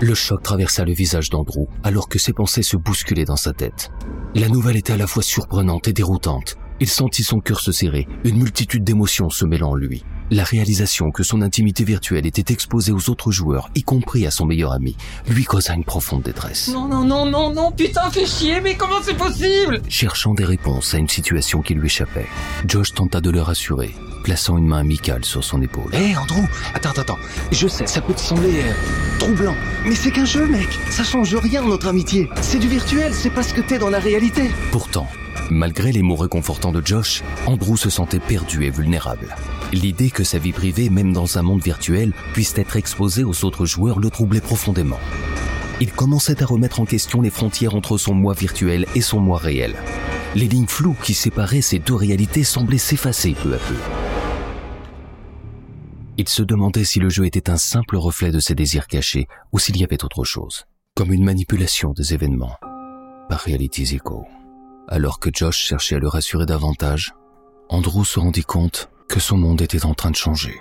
Le 0.01 0.13
choc 0.13 0.43
traversa 0.43 0.83
le 0.83 0.91
visage 0.91 1.29
d'Andrew 1.29 1.67
alors 1.83 2.09
que 2.09 2.19
ses 2.19 2.33
pensées 2.33 2.63
se 2.63 2.75
bousculaient 2.75 3.23
dans 3.23 3.37
sa 3.37 3.53
tête. 3.53 3.91
La 4.33 4.49
nouvelle 4.49 4.75
était 4.75 4.91
à 4.91 4.97
la 4.97 5.07
fois 5.07 5.23
surprenante 5.23 5.87
et 5.87 5.93
déroutante. 5.93 6.57
Il 6.81 6.89
sentit 6.89 7.23
son 7.23 7.39
cœur 7.39 7.61
se 7.61 7.71
serrer, 7.71 8.05
une 8.25 8.37
multitude 8.37 8.83
d'émotions 8.83 9.29
se 9.29 9.45
mêlant 9.45 9.71
en 9.71 9.75
lui. 9.75 10.03
La 10.29 10.43
réalisation 10.43 11.11
que 11.11 11.23
son 11.23 11.41
intimité 11.41 11.85
virtuelle 11.85 12.25
était 12.25 12.51
exposée 12.51 12.91
aux 12.91 13.09
autres 13.09 13.31
joueurs, 13.31 13.69
y 13.75 13.83
compris 13.83 14.25
à 14.27 14.31
son 14.31 14.45
meilleur 14.45 14.73
ami, 14.73 14.97
lui 15.29 15.45
causa 15.45 15.73
une 15.73 15.85
profonde 15.85 16.23
détresse. 16.23 16.69
Non, 16.73 16.87
non, 16.87 17.05
non, 17.05 17.25
non, 17.25 17.53
non, 17.53 17.71
putain, 17.71 18.09
fais 18.09 18.25
chier, 18.25 18.59
mais 18.59 18.75
comment 18.75 19.01
c'est 19.01 19.15
possible? 19.15 19.81
Cherchant 19.87 20.33
des 20.33 20.43
réponses 20.43 20.93
à 20.93 20.97
une 20.97 21.07
situation 21.07 21.61
qui 21.61 21.75
lui 21.75 21.85
échappait, 21.85 22.27
Josh 22.67 22.93
tenta 22.93 23.21
de 23.21 23.29
le 23.29 23.41
rassurer, 23.41 23.93
plaçant 24.23 24.57
une 24.57 24.67
main 24.67 24.79
amicale 24.79 25.23
sur 25.23 25.43
son 25.43 25.61
épaule. 25.61 25.93
Hé, 25.93 26.07
hey, 26.07 26.17
Andrew, 26.17 26.43
attends, 26.73 26.89
attends, 26.89 27.01
attends. 27.03 27.19
Je 27.51 27.67
sais, 27.67 27.87
ça 27.87 28.01
peut 28.01 28.13
te 28.13 28.19
sembler 28.19 28.63
euh, 28.63 29.17
troublant, 29.19 29.55
mais 29.85 29.95
c'est 29.95 30.11
qu'un 30.11 30.25
jeu, 30.25 30.45
mec. 30.45 30.67
Ça 30.89 31.03
change 31.05 31.33
rien, 31.35 31.61
notre 31.61 31.87
amitié. 31.87 32.29
C'est 32.41 32.59
du 32.59 32.67
virtuel, 32.67 33.13
c'est 33.13 33.29
pas 33.29 33.43
ce 33.43 33.53
que 33.53 33.61
t'es 33.61 33.77
dans 33.77 33.89
la 33.89 33.99
réalité. 33.99 34.49
Pourtant, 34.71 35.07
Malgré 35.49 35.91
les 35.91 36.01
mots 36.01 36.15
réconfortants 36.15 36.71
de 36.71 36.81
Josh, 36.85 37.23
Andrew 37.45 37.77
se 37.77 37.89
sentait 37.89 38.19
perdu 38.19 38.65
et 38.65 38.69
vulnérable. 38.69 39.35
L'idée 39.71 40.09
que 40.09 40.23
sa 40.23 40.39
vie 40.39 40.51
privée, 40.51 40.89
même 40.89 41.13
dans 41.13 41.37
un 41.37 41.41
monde 41.41 41.61
virtuel, 41.61 42.13
puisse 42.33 42.57
être 42.57 42.75
exposée 42.75 43.23
aux 43.23 43.45
autres 43.45 43.65
joueurs 43.65 43.99
le 43.99 44.09
troublait 44.09 44.41
profondément. 44.41 44.99
Il 45.81 45.91
commençait 45.91 46.41
à 46.41 46.45
remettre 46.45 46.79
en 46.79 46.85
question 46.85 47.21
les 47.21 47.29
frontières 47.29 47.75
entre 47.75 47.97
son 47.97 48.13
moi 48.13 48.33
virtuel 48.33 48.85
et 48.95 49.01
son 49.01 49.19
moi 49.19 49.37
réel. 49.37 49.75
Les 50.35 50.47
lignes 50.47 50.67
floues 50.67 50.95
qui 51.03 51.13
séparaient 51.13 51.61
ces 51.61 51.79
deux 51.79 51.95
réalités 51.95 52.43
semblaient 52.43 52.77
s'effacer 52.77 53.35
peu 53.41 53.53
à 53.53 53.57
peu. 53.57 53.75
Il 56.17 56.29
se 56.29 56.43
demandait 56.43 56.85
si 56.85 56.99
le 56.99 57.09
jeu 57.09 57.25
était 57.25 57.49
un 57.49 57.57
simple 57.57 57.97
reflet 57.97 58.31
de 58.31 58.39
ses 58.39 58.55
désirs 58.55 58.87
cachés 58.87 59.27
ou 59.51 59.59
s'il 59.59 59.77
y 59.77 59.83
avait 59.83 60.03
autre 60.03 60.23
chose, 60.23 60.65
comme 60.95 61.11
une 61.11 61.25
manipulation 61.25 61.91
des 61.91 62.13
événements 62.13 62.55
par 63.27 63.41
Reality 63.41 63.85
Zico. 63.85 64.25
Alors 64.87 65.19
que 65.19 65.29
Josh 65.33 65.57
cherchait 65.57 65.95
à 65.95 65.99
le 65.99 66.07
rassurer 66.07 66.45
davantage, 66.45 67.13
Andrew 67.69 68.05
se 68.05 68.19
rendit 68.19 68.43
compte 68.43 68.89
que 69.09 69.19
son 69.19 69.37
monde 69.37 69.61
était 69.61 69.85
en 69.85 69.95
train 69.95 70.11
de 70.11 70.15
changer. 70.15 70.59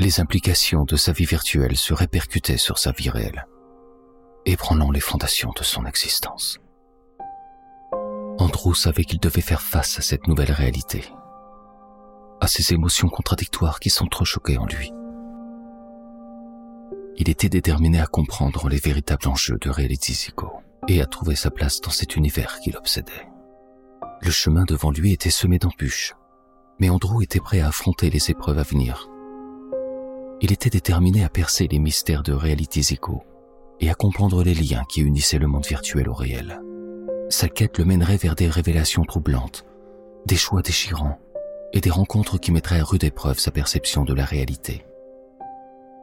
Les 0.00 0.20
implications 0.20 0.84
de 0.84 0.96
sa 0.96 1.12
vie 1.12 1.24
virtuelle 1.24 1.76
se 1.76 1.94
répercutaient 1.94 2.56
sur 2.56 2.78
sa 2.78 2.90
vie 2.90 3.10
réelle, 3.10 3.46
ébranlant 4.44 4.90
les 4.90 5.00
fondations 5.00 5.52
de 5.56 5.62
son 5.62 5.86
existence. 5.86 6.58
Andrew 8.38 8.74
savait 8.74 9.04
qu'il 9.04 9.20
devait 9.20 9.40
faire 9.40 9.62
face 9.62 9.98
à 9.98 10.02
cette 10.02 10.26
nouvelle 10.26 10.50
réalité, 10.50 11.04
à 12.40 12.48
ces 12.48 12.72
émotions 12.74 13.08
contradictoires 13.08 13.78
qui 13.78 13.90
s'entrechoquaient 13.90 14.58
en 14.58 14.66
lui. 14.66 14.92
Il 17.18 17.28
était 17.28 17.50
déterminé 17.50 18.00
à 18.00 18.06
comprendre 18.06 18.68
les 18.68 18.78
véritables 18.78 19.28
enjeux 19.28 19.58
de 19.60 19.70
Reality 19.70 20.14
Zico 20.14 20.50
et 20.88 21.00
à 21.00 21.06
trouver 21.06 21.36
sa 21.36 21.50
place 21.50 21.80
dans 21.80 21.90
cet 21.90 22.16
univers 22.16 22.58
qui 22.60 22.70
l'obsédait. 22.70 23.28
Le 24.20 24.30
chemin 24.30 24.64
devant 24.64 24.90
lui 24.90 25.12
était 25.12 25.30
semé 25.30 25.58
d'embûches, 25.58 26.14
mais 26.78 26.90
Andrew 26.90 27.22
était 27.22 27.40
prêt 27.40 27.60
à 27.60 27.68
affronter 27.68 28.10
les 28.10 28.30
épreuves 28.30 28.58
à 28.58 28.62
venir. 28.62 29.08
Il 30.40 30.52
était 30.52 30.70
déterminé 30.70 31.24
à 31.24 31.28
percer 31.28 31.68
les 31.68 31.78
mystères 31.78 32.22
de 32.22 32.32
Reality 32.32 32.82
Zico 32.82 33.22
et 33.80 33.90
à 33.90 33.94
comprendre 33.94 34.42
les 34.42 34.54
liens 34.54 34.84
qui 34.88 35.00
unissaient 35.00 35.38
le 35.38 35.46
monde 35.46 35.66
virtuel 35.66 36.08
au 36.08 36.14
réel. 36.14 36.60
Sa 37.30 37.48
quête 37.48 37.78
le 37.78 37.84
mènerait 37.84 38.16
vers 38.16 38.34
des 38.34 38.48
révélations 38.48 39.04
troublantes, 39.04 39.64
des 40.26 40.36
choix 40.36 40.62
déchirants 40.62 41.18
et 41.72 41.80
des 41.80 41.90
rencontres 41.90 42.38
qui 42.38 42.52
mettraient 42.52 42.80
à 42.80 42.84
rude 42.84 43.04
épreuve 43.04 43.38
sa 43.38 43.50
perception 43.50 44.04
de 44.04 44.14
la 44.14 44.24
réalité. 44.24 44.84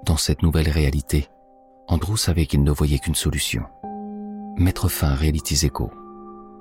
Dans 0.06 0.18
cette 0.18 0.42
nouvelle 0.42 0.70
réalité, 0.70 1.28
Andrew 1.88 2.18
savait 2.18 2.46
qu'il 2.46 2.64
ne 2.64 2.72
voyait 2.72 3.00
qu'une 3.00 3.16
solution. 3.16 3.64
Mettre 4.60 4.90
fin 4.90 5.08
à 5.08 5.16
Reality 5.16 5.66
Echo. 5.66 5.90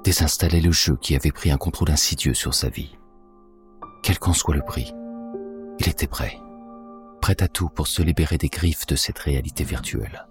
Désinstaller 0.04 0.60
le 0.60 0.70
jeu 0.70 0.96
qui 1.02 1.16
avait 1.16 1.32
pris 1.32 1.50
un 1.50 1.56
contrôle 1.56 1.90
insidieux 1.90 2.32
sur 2.32 2.54
sa 2.54 2.68
vie. 2.68 2.96
Quel 4.04 4.20
qu'en 4.20 4.32
soit 4.32 4.54
le 4.54 4.62
prix, 4.62 4.94
il 5.80 5.88
était 5.88 6.06
prêt. 6.06 6.38
Prêt 7.20 7.42
à 7.42 7.48
tout 7.48 7.68
pour 7.68 7.88
se 7.88 8.00
libérer 8.00 8.38
des 8.38 8.50
griffes 8.50 8.86
de 8.86 8.94
cette 8.94 9.18
réalité 9.18 9.64
virtuelle. 9.64 10.28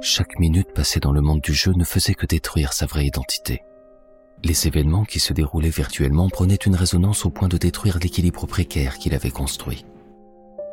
Chaque 0.00 0.38
minute 0.38 0.72
passée 0.72 0.98
dans 0.98 1.12
le 1.12 1.20
monde 1.20 1.42
du 1.42 1.52
jeu 1.52 1.72
ne 1.76 1.84
faisait 1.84 2.14
que 2.14 2.24
détruire 2.24 2.72
sa 2.72 2.86
vraie 2.86 3.04
identité. 3.04 3.60
Les 4.42 4.66
événements 4.66 5.04
qui 5.04 5.20
se 5.20 5.34
déroulaient 5.34 5.68
virtuellement 5.68 6.30
prenaient 6.30 6.54
une 6.54 6.76
résonance 6.76 7.26
au 7.26 7.30
point 7.30 7.48
de 7.48 7.58
détruire 7.58 7.98
l'équilibre 7.98 8.46
précaire 8.46 8.96
qu'il 8.96 9.12
avait 9.12 9.30
construit. 9.30 9.84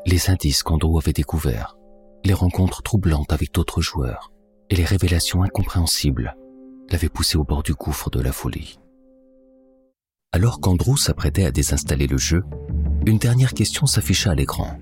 Les 0.06 0.30
indices 0.30 0.64
qu'Andrew 0.64 0.98
avait 0.98 1.12
découverts, 1.12 1.76
les 2.24 2.34
rencontres 2.34 2.84
troublantes 2.84 3.34
avec 3.34 3.52
d'autres 3.54 3.82
joueurs 3.82 4.32
et 4.70 4.76
les 4.76 4.86
révélations 4.86 5.44
incompréhensibles 5.44 6.36
l'avaient 6.90 7.10
poussé 7.10 7.38
au 7.38 7.44
bord 7.44 7.64
du 7.64 7.74
gouffre 7.74 8.10
de 8.10 8.22
la 8.22 8.32
folie. 8.32 8.80
Alors 10.32 10.60
qu'Andrew 10.60 10.98
s'apprêtait 10.98 11.46
à 11.46 11.52
désinstaller 11.52 12.08
le 12.08 12.18
jeu, 12.18 12.44
une 13.06 13.18
dernière 13.18 13.54
question 13.54 13.86
s'afficha 13.86 14.32
à 14.32 14.36
l'écran. 14.36 14.78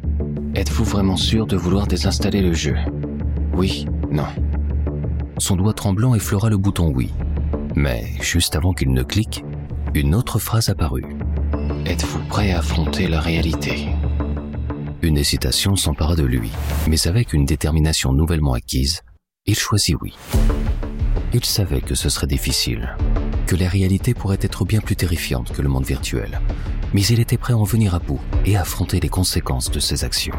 Êtes-vous 0.55 0.83
vraiment 0.83 1.17
sûr 1.17 1.45
de 1.45 1.57
vouloir 1.57 1.87
désinstaller 1.87 2.41
le 2.41 2.53
jeu? 2.53 2.75
Oui, 3.53 3.85
non. 4.09 4.27
Son 5.37 5.55
doigt 5.55 5.73
tremblant 5.73 6.15
effleura 6.15 6.49
le 6.49 6.57
bouton 6.57 6.91
oui. 6.93 7.11
Mais 7.75 8.13
juste 8.21 8.55
avant 8.55 8.73
qu'il 8.73 8.91
ne 8.91 9.03
clique, 9.03 9.43
une 9.93 10.15
autre 10.15 10.39
phrase 10.39 10.69
apparut. 10.69 11.15
Êtes-vous 11.85 12.23
prêt 12.27 12.51
à 12.51 12.59
affronter 12.59 13.07
la 13.07 13.19
réalité? 13.19 13.89
Une 15.01 15.17
hésitation 15.17 15.75
s'empara 15.75 16.15
de 16.15 16.23
lui, 16.23 16.51
mais 16.87 17.07
avec 17.07 17.33
une 17.33 17.45
détermination 17.45 18.13
nouvellement 18.13 18.53
acquise, 18.53 19.01
il 19.45 19.55
choisit 19.55 19.95
oui. 20.01 20.13
Il 21.33 21.43
savait 21.43 21.81
que 21.81 21.95
ce 21.95 22.09
serait 22.09 22.27
difficile, 22.27 22.95
que 23.45 23.55
la 23.55 23.67
réalité 23.67 24.13
pourrait 24.13 24.39
être 24.41 24.63
bien 24.63 24.79
plus 24.79 24.95
terrifiante 24.95 25.51
que 25.51 25.61
le 25.61 25.67
monde 25.67 25.85
virtuel, 25.85 26.39
mais 26.93 27.03
il 27.05 27.19
était 27.19 27.37
prêt 27.37 27.53
à 27.53 27.57
en 27.57 27.63
venir 27.63 27.93
à 27.93 27.99
bout 27.99 28.21
et 28.45 28.55
à 28.55 28.61
affronter 28.61 28.99
les 28.99 29.09
conséquences 29.09 29.69
de 29.69 29.79
ses 29.79 30.05
actions. 30.05 30.35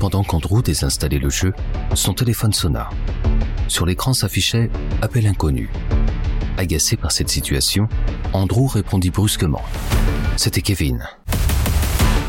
Pendant 0.00 0.24
qu'Andrew 0.24 0.62
désinstallait 0.62 1.18
le 1.18 1.28
jeu, 1.28 1.52
son 1.94 2.14
téléphone 2.14 2.52
sonna. 2.52 2.88
Sur 3.66 3.84
l'écran 3.84 4.14
s'affichait 4.14 4.70
Appel 5.02 5.26
inconnu. 5.26 5.70
Agacé 6.56 6.96
par 6.96 7.12
cette 7.12 7.28
situation, 7.28 7.86
Andrew 8.32 8.66
répondit 8.66 9.10
brusquement. 9.10 9.62
C'était 10.36 10.62
Kevin. 10.62 11.06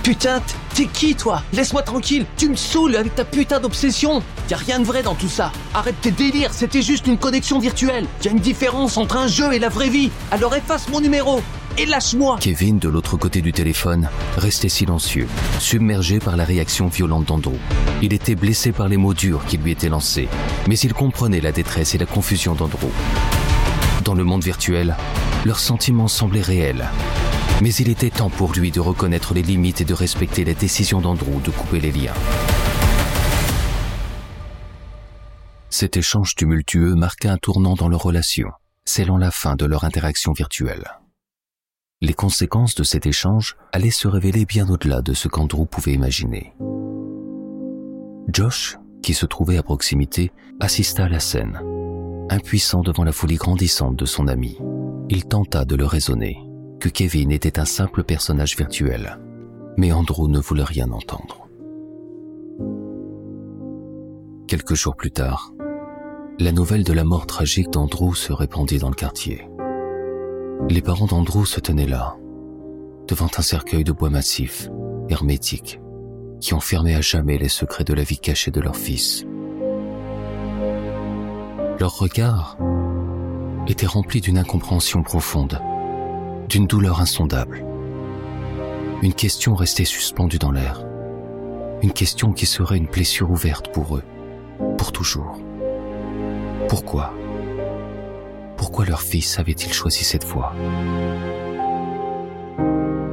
Putain, 0.03 0.41
t'es 0.73 0.85
qui 0.85 1.15
toi? 1.15 1.43
Laisse-moi 1.53 1.81
tranquille, 1.81 2.25
tu 2.37 2.49
me 2.49 2.55
saoules 2.55 2.95
avec 2.95 3.15
ta 3.15 3.25
putain 3.25 3.59
d'obsession 3.59 4.23
Y 4.49 4.53
a 4.53 4.57
rien 4.57 4.79
de 4.79 4.85
vrai 4.85 5.03
dans 5.03 5.15
tout 5.15 5.27
ça. 5.27 5.51
Arrête 5.73 5.99
tes 6.01 6.11
délires, 6.11 6.53
c'était 6.53 6.81
juste 6.81 7.07
une 7.07 7.17
connexion 7.17 7.59
virtuelle. 7.59 8.05
Y 8.23 8.29
a 8.29 8.31
une 8.31 8.39
différence 8.39 8.97
entre 8.97 9.17
un 9.17 9.27
jeu 9.27 9.53
et 9.53 9.59
la 9.59 9.69
vraie 9.69 9.89
vie. 9.89 10.11
Alors 10.31 10.55
efface 10.55 10.89
mon 10.89 11.01
numéro 11.01 11.41
et 11.77 11.85
lâche-moi 11.85 12.37
Kevin, 12.41 12.77
de 12.77 12.89
l'autre 12.89 13.15
côté 13.15 13.41
du 13.41 13.53
téléphone, 13.53 14.09
restait 14.37 14.67
silencieux, 14.67 15.27
submergé 15.59 16.19
par 16.19 16.35
la 16.35 16.43
réaction 16.43 16.87
violente 16.87 17.25
d'Andrew. 17.25 17.55
Il 18.01 18.13
était 18.13 18.35
blessé 18.35 18.73
par 18.73 18.89
les 18.89 18.97
mots 18.97 19.13
durs 19.13 19.45
qui 19.45 19.57
lui 19.57 19.71
étaient 19.71 19.87
lancés, 19.87 20.27
mais 20.67 20.77
il 20.77 20.93
comprenait 20.93 21.39
la 21.39 21.53
détresse 21.53 21.95
et 21.95 21.97
la 21.97 22.05
confusion 22.05 22.53
d'Andrew. 22.53 22.91
Dans 24.03 24.13
le 24.13 24.25
monde 24.25 24.43
virtuel, 24.43 24.97
leurs 25.45 25.59
sentiments 25.59 26.09
semblaient 26.09 26.41
réels. 26.41 26.89
Mais 27.61 27.73
il 27.73 27.89
était 27.89 28.09
temps 28.09 28.29
pour 28.29 28.53
lui 28.53 28.71
de 28.71 28.79
reconnaître 28.79 29.33
les 29.33 29.41
limites 29.41 29.81
et 29.81 29.85
de 29.85 29.93
respecter 29.93 30.45
la 30.45 30.53
décision 30.53 31.01
d'Andrew 31.01 31.41
de 31.43 31.51
couper 31.51 31.81
les 31.81 31.91
liens. 31.91 32.13
Cet 35.69 35.97
échange 35.97 36.35
tumultueux 36.35 36.95
marqua 36.95 37.31
un 37.31 37.37
tournant 37.37 37.75
dans 37.75 37.89
leur 37.89 38.01
relation, 38.01 38.49
scellant 38.85 39.17
la 39.17 39.31
fin 39.31 39.55
de 39.55 39.65
leur 39.65 39.83
interaction 39.83 40.31
virtuelle. 40.31 40.85
Les 42.01 42.13
conséquences 42.13 42.75
de 42.75 42.83
cet 42.83 43.05
échange 43.05 43.57
allaient 43.73 43.91
se 43.91 44.07
révéler 44.07 44.45
bien 44.45 44.69
au-delà 44.69 45.01
de 45.01 45.13
ce 45.13 45.27
qu'Andrew 45.27 45.65
pouvait 45.65 45.93
imaginer. 45.93 46.53
Josh, 48.31 48.77
qui 49.03 49.13
se 49.13 49.25
trouvait 49.25 49.57
à 49.57 49.63
proximité, 49.63 50.31
assista 50.59 51.05
à 51.05 51.09
la 51.09 51.19
scène. 51.19 51.59
Impuissant 52.29 52.81
devant 52.81 53.03
la 53.03 53.11
folie 53.11 53.35
grandissante 53.35 53.95
de 53.95 54.05
son 54.05 54.27
ami, 54.27 54.57
il 55.09 55.25
tenta 55.25 55.65
de 55.65 55.75
le 55.75 55.85
raisonner, 55.85 56.37
que 56.79 56.89
Kevin 56.89 57.31
était 57.31 57.59
un 57.59 57.65
simple 57.65 58.03
personnage 58.03 58.57
virtuel. 58.57 59.19
Mais 59.77 59.91
Andrew 59.91 60.27
ne 60.27 60.39
voulait 60.39 60.63
rien 60.63 60.91
entendre. 60.91 61.47
Quelques 64.47 64.75
jours 64.75 64.95
plus 64.95 65.11
tard, 65.11 65.53
la 66.39 66.51
nouvelle 66.51 66.83
de 66.83 66.93
la 66.93 67.03
mort 67.03 67.27
tragique 67.27 67.69
d'Andrew 67.69 68.15
se 68.15 68.33
répandit 68.33 68.79
dans 68.79 68.89
le 68.89 68.95
quartier. 68.95 69.47
Les 70.69 70.81
parents 70.81 71.05
d'Andrew 71.05 71.45
se 71.45 71.59
tenaient 71.59 71.85
là, 71.85 72.15
devant 73.07 73.29
un 73.37 73.41
cercueil 73.41 73.83
de 73.83 73.91
bois 73.91 74.09
massif, 74.09 74.69
hermétique, 75.09 75.79
qui 76.39 76.53
enfermait 76.53 76.95
à 76.95 77.01
jamais 77.01 77.37
les 77.37 77.49
secrets 77.49 77.83
de 77.83 77.93
la 77.93 78.03
vie 78.03 78.19
cachée 78.19 78.51
de 78.51 78.61
leur 78.61 78.75
fils. 78.75 79.25
Leur 81.79 81.97
regard 81.97 82.57
était 83.67 83.85
rempli 83.85 84.19
d'une 84.19 84.37
incompréhension 84.37 85.03
profonde, 85.03 85.61
d'une 86.49 86.65
douleur 86.65 86.99
insondable. 86.99 87.63
Une 89.03 89.13
question 89.13 89.53
restait 89.53 89.85
suspendue 89.85 90.39
dans 90.39 90.51
l'air. 90.51 90.83
Une 91.83 91.93
question 91.93 92.33
qui 92.33 92.47
serait 92.47 92.77
une 92.77 92.87
blessure 92.87 93.29
ouverte 93.29 93.71
pour 93.71 93.95
eux, 93.95 94.03
pour 94.77 94.91
toujours. 94.91 95.39
Pourquoi? 96.67 97.13
Pourquoi 98.57 98.85
leur 98.85 99.01
fils 99.01 99.37
avait-il 99.37 99.71
choisi 99.71 100.03
cette 100.03 100.25
voie? 100.25 100.53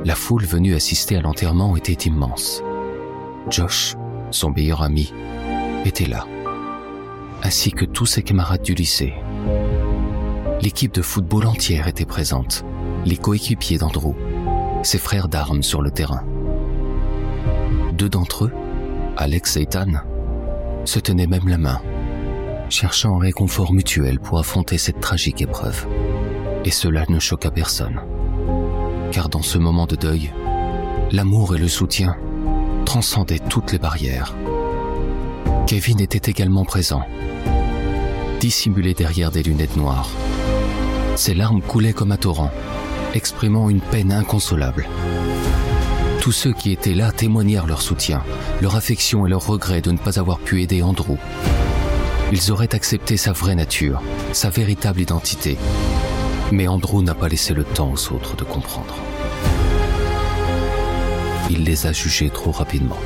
La 0.04 0.14
foule 0.14 0.44
venue 0.44 0.74
assister 0.74 1.16
à 1.16 1.20
l'enterrement 1.20 1.76
était 1.76 2.08
immense. 2.08 2.62
Josh, 3.50 3.96
son 4.30 4.50
meilleur 4.50 4.82
ami, 4.82 5.12
était 5.84 6.06
là, 6.06 6.26
ainsi 7.42 7.70
que 7.70 7.84
tous 7.84 8.06
ses 8.06 8.22
camarades 8.22 8.62
du 8.62 8.74
lycée. 8.74 9.12
L'équipe 10.62 10.94
de 10.94 11.02
football 11.02 11.46
entière 11.46 11.86
était 11.86 12.06
présente, 12.06 12.64
les 13.06 13.16
coéquipiers 13.16 13.78
d'Andrew, 13.78 14.14
ses 14.82 14.98
frères 14.98 15.28
d'armes 15.28 15.62
sur 15.62 15.80
le 15.80 15.90
terrain. 15.90 16.22
Deux 17.94 18.10
d'entre 18.10 18.44
eux, 18.44 18.52
Alex 19.16 19.56
et 19.56 19.62
Ethan, 19.62 19.92
se 20.84 20.98
tenaient 20.98 21.26
même 21.26 21.48
la 21.48 21.56
main 21.56 21.80
cherchant 22.68 23.16
un 23.16 23.20
réconfort 23.20 23.72
mutuel 23.72 24.18
pour 24.18 24.38
affronter 24.38 24.78
cette 24.78 25.00
tragique 25.00 25.42
épreuve. 25.42 25.86
Et 26.64 26.70
cela 26.70 27.04
ne 27.08 27.18
choqua 27.18 27.50
personne. 27.50 28.00
Car 29.12 29.28
dans 29.28 29.42
ce 29.42 29.58
moment 29.58 29.86
de 29.86 29.96
deuil, 29.96 30.32
l'amour 31.12 31.54
et 31.54 31.58
le 31.58 31.68
soutien 31.68 32.16
transcendaient 32.84 33.38
toutes 33.38 33.72
les 33.72 33.78
barrières. 33.78 34.34
Kevin 35.66 36.00
était 36.00 36.30
également 36.30 36.64
présent, 36.64 37.02
dissimulé 38.40 38.94
derrière 38.94 39.30
des 39.30 39.42
lunettes 39.42 39.76
noires. 39.76 40.10
Ses 41.16 41.34
larmes 41.34 41.62
coulaient 41.62 41.92
comme 41.92 42.12
un 42.12 42.16
torrent, 42.16 42.50
exprimant 43.16 43.70
une 43.70 43.80
peine 43.80 44.12
inconsolable. 44.12 44.86
Tous 46.20 46.32
ceux 46.32 46.52
qui 46.52 46.70
étaient 46.70 46.94
là 46.94 47.12
témoignèrent 47.12 47.66
leur 47.66 47.80
soutien, 47.80 48.22
leur 48.60 48.76
affection 48.76 49.26
et 49.26 49.30
leur 49.30 49.46
regret 49.46 49.80
de 49.80 49.90
ne 49.90 49.96
pas 49.96 50.18
avoir 50.18 50.38
pu 50.38 50.62
aider 50.62 50.82
Andrew, 50.82 51.16
ils 52.32 52.52
auraient 52.52 52.74
accepté 52.74 53.16
sa 53.16 53.32
vraie 53.32 53.54
nature, 53.54 54.02
sa 54.32 54.50
véritable 54.50 55.00
identité. 55.00 55.56
Mais 56.52 56.68
Andrew 56.68 57.02
n'a 57.02 57.14
pas 57.14 57.28
laissé 57.28 57.54
le 57.54 57.64
temps 57.64 57.92
aux 57.92 58.12
autres 58.12 58.36
de 58.36 58.44
comprendre. 58.44 58.94
Il 61.48 61.64
les 61.64 61.86
a 61.86 61.92
jugés 61.92 62.28
trop 62.28 62.50
rapidement, 62.50 62.98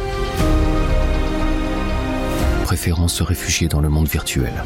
préférant 2.64 3.08
se 3.08 3.22
réfugier 3.22 3.68
dans 3.68 3.80
le 3.80 3.90
monde 3.90 4.08
virtuel, 4.08 4.64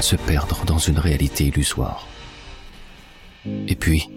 se 0.00 0.16
perdre 0.16 0.64
dans 0.64 0.78
une 0.78 0.98
réalité 0.98 1.44
illusoire. 1.44 2.06
Et 3.46 3.76
puis, 3.76 4.08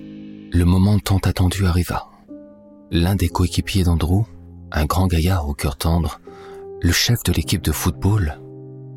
le 0.52 0.64
moment 0.64 1.00
tant 1.00 1.18
attendu 1.18 1.66
arriva. 1.66 2.08
L'un 2.92 3.16
des 3.16 3.28
coéquipiers 3.28 3.84
d'Andrew, 3.84 4.26
un 4.72 4.86
grand 4.86 5.08
gaillard 5.08 5.48
au 5.50 5.54
cœur 5.54 5.76
tendre, 5.76 6.20
le 6.82 6.92
chef 6.92 7.24
de 7.24 7.34
l'équipe 7.34 7.62
de 7.62 7.72
football 7.72 8.40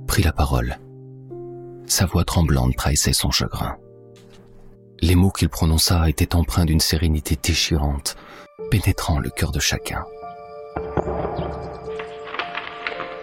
prit 0.07 0.23
la 0.23 0.33
parole. 0.33 0.79
Sa 1.87 2.07
voix 2.07 2.25
tremblante 2.25 2.77
trahissait 2.77 3.13
son 3.13 3.31
chagrin. 3.31 3.77
Les 5.01 5.15
mots 5.15 5.31
qu'il 5.31 5.49
prononça 5.49 6.09
étaient 6.09 6.37
empreints 6.37 6.67
d'une 6.67 6.81
sérénité 6.81 7.37
déchirante, 7.43 8.17
pénétrant 8.71 9.19
le 9.19 9.31
cœur 9.31 9.51
de 9.51 9.59
chacun. 9.59 10.05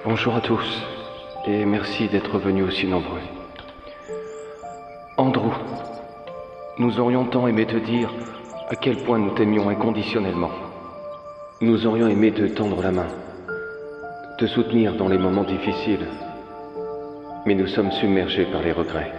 Bonjour 0.04 0.36
à 0.36 0.42
tous, 0.42 0.82
et 1.46 1.66
merci 1.66 2.10
d'être 2.10 2.40
venus 2.40 2.66
aussi 2.66 2.88
nombreux. 2.88 3.22
Andrew, 5.18 5.52
nous 6.80 7.00
aurions 7.00 7.26
tant 7.26 7.48
aimé 7.48 7.66
te 7.66 7.78
dire 7.78 8.14
à 8.70 8.76
quel 8.76 8.98
point 8.98 9.18
nous 9.18 9.32
t'aimions 9.32 9.70
inconditionnellement. 9.70 10.52
Nous 11.60 11.88
aurions 11.88 12.08
aimé 12.08 12.32
te 12.32 12.44
tendre 12.44 12.84
la 12.84 12.92
main, 12.92 13.08
te 14.38 14.46
soutenir 14.46 14.94
dans 14.94 15.08
les 15.08 15.18
moments 15.18 15.44
difficiles, 15.44 16.06
mais 17.48 17.56
nous 17.56 17.66
sommes 17.66 17.92
submergés 17.92 18.46
par 18.46 18.62
les 18.62 18.74
regrets. 18.74 19.12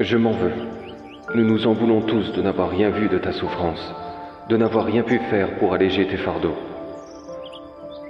Je 0.00 0.16
m'en 0.16 0.32
veux. 0.32 0.52
Nous 1.34 1.44
nous 1.44 1.66
en 1.66 1.74
voulons 1.74 2.00
tous 2.00 2.32
de 2.32 2.40
n'avoir 2.40 2.70
rien 2.70 2.88
vu 2.88 3.08
de 3.08 3.18
ta 3.18 3.32
souffrance, 3.32 3.94
de 4.48 4.56
n'avoir 4.56 4.86
rien 4.86 5.02
pu 5.02 5.18
faire 5.30 5.58
pour 5.58 5.74
alléger 5.74 6.06
tes 6.06 6.16
fardeaux. 6.16 6.56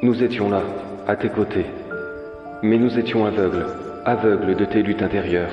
Nous 0.02 0.22
étions 0.22 0.48
là, 0.48 0.62
à 1.08 1.16
tes 1.16 1.28
côtés, 1.28 1.66
mais 2.62 2.78
nous 2.78 2.98
étions 2.98 3.24
aveugles, 3.26 3.66
aveugles 4.04 4.54
de 4.54 4.64
tes 4.64 4.82
luttes 4.82 5.02
intérieures. 5.02 5.52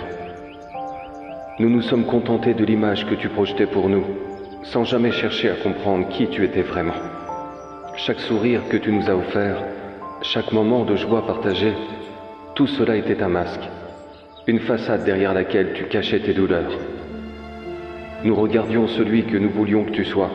Nous 1.60 1.70
nous 1.70 1.82
sommes 1.82 2.06
contentés 2.06 2.54
de 2.54 2.64
l'image 2.64 3.06
que 3.06 3.16
tu 3.16 3.28
projetais 3.28 3.66
pour 3.66 3.90
nous, 3.90 4.06
sans 4.64 4.86
jamais 4.86 5.12
chercher 5.12 5.50
à 5.50 5.56
comprendre 5.56 6.08
qui 6.08 6.28
tu 6.28 6.46
étais 6.46 6.62
vraiment. 6.62 6.94
Chaque 7.98 8.22
sourire 8.22 8.62
que 8.70 8.78
tu 8.78 8.92
nous 8.92 9.10
as 9.10 9.16
offert, 9.16 9.62
chaque 10.22 10.54
moment 10.54 10.86
de 10.86 10.96
joie 10.96 11.26
partagé, 11.26 11.74
tout 12.56 12.68
cela 12.68 12.96
était 12.96 13.22
un 13.22 13.28
masque, 13.28 13.68
une 14.48 14.60
façade 14.60 15.04
derrière 15.04 15.34
laquelle 15.34 15.74
tu 15.74 15.84
cachais 15.86 16.20
tes 16.20 16.34
douleurs. 16.34 16.72
Nous 18.24 18.36
regardions 18.36 18.88
celui 18.88 19.26
que 19.26 19.38
nous 19.38 19.50
voulions 19.50 19.84
que 19.84 19.92
tu 19.92 20.06
sois, 20.06 20.32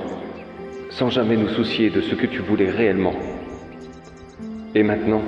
sans 0.90 1.09
jamais 1.09 1.37
nous 1.37 1.48
soucier 1.48 1.88
de 1.88 2.02
ce 2.02 2.14
que 2.14 2.26
tu 2.26 2.40
voulais 2.40 2.70
réellement. 2.70 3.14
Et 4.74 4.83
maintenant, 4.83 5.22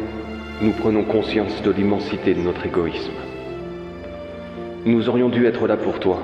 nous 0.61 0.73
prenons 0.73 1.05
conscience 1.05 1.63
de 1.63 1.71
l'immensité 1.71 2.35
de 2.35 2.41
notre 2.41 2.67
égoïsme. 2.67 3.28
Nous 4.85 5.09
aurions 5.09 5.29
dû 5.29 5.45
être 5.47 5.67
là 5.67 5.77
pour 5.77 5.99
toi, 5.99 6.23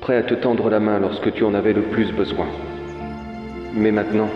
prêts 0.00 0.16
à 0.16 0.22
te 0.22 0.32
tendre 0.32 0.70
la 0.70 0.80
main 0.80 0.98
lorsque 0.98 1.32
tu 1.34 1.44
en 1.44 1.52
avais 1.52 1.74
le 1.74 1.82
plus 1.82 2.10
besoin. 2.10 2.46
Mais 3.74 3.92
maintenant, 3.92 4.30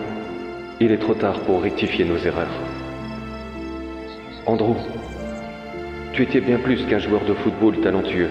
il 0.78 0.92
est 0.92 0.98
trop 0.98 1.14
tard 1.14 1.40
pour 1.40 1.62
rectifier 1.62 2.04
nos 2.04 2.18
erreurs. 2.18 2.52
Andrew, 4.44 4.76
tu 6.12 6.22
étais 6.22 6.42
bien 6.42 6.58
plus 6.58 6.84
qu'un 6.84 6.98
joueur 6.98 7.24
de 7.24 7.32
football 7.32 7.80
talentueux. 7.80 8.28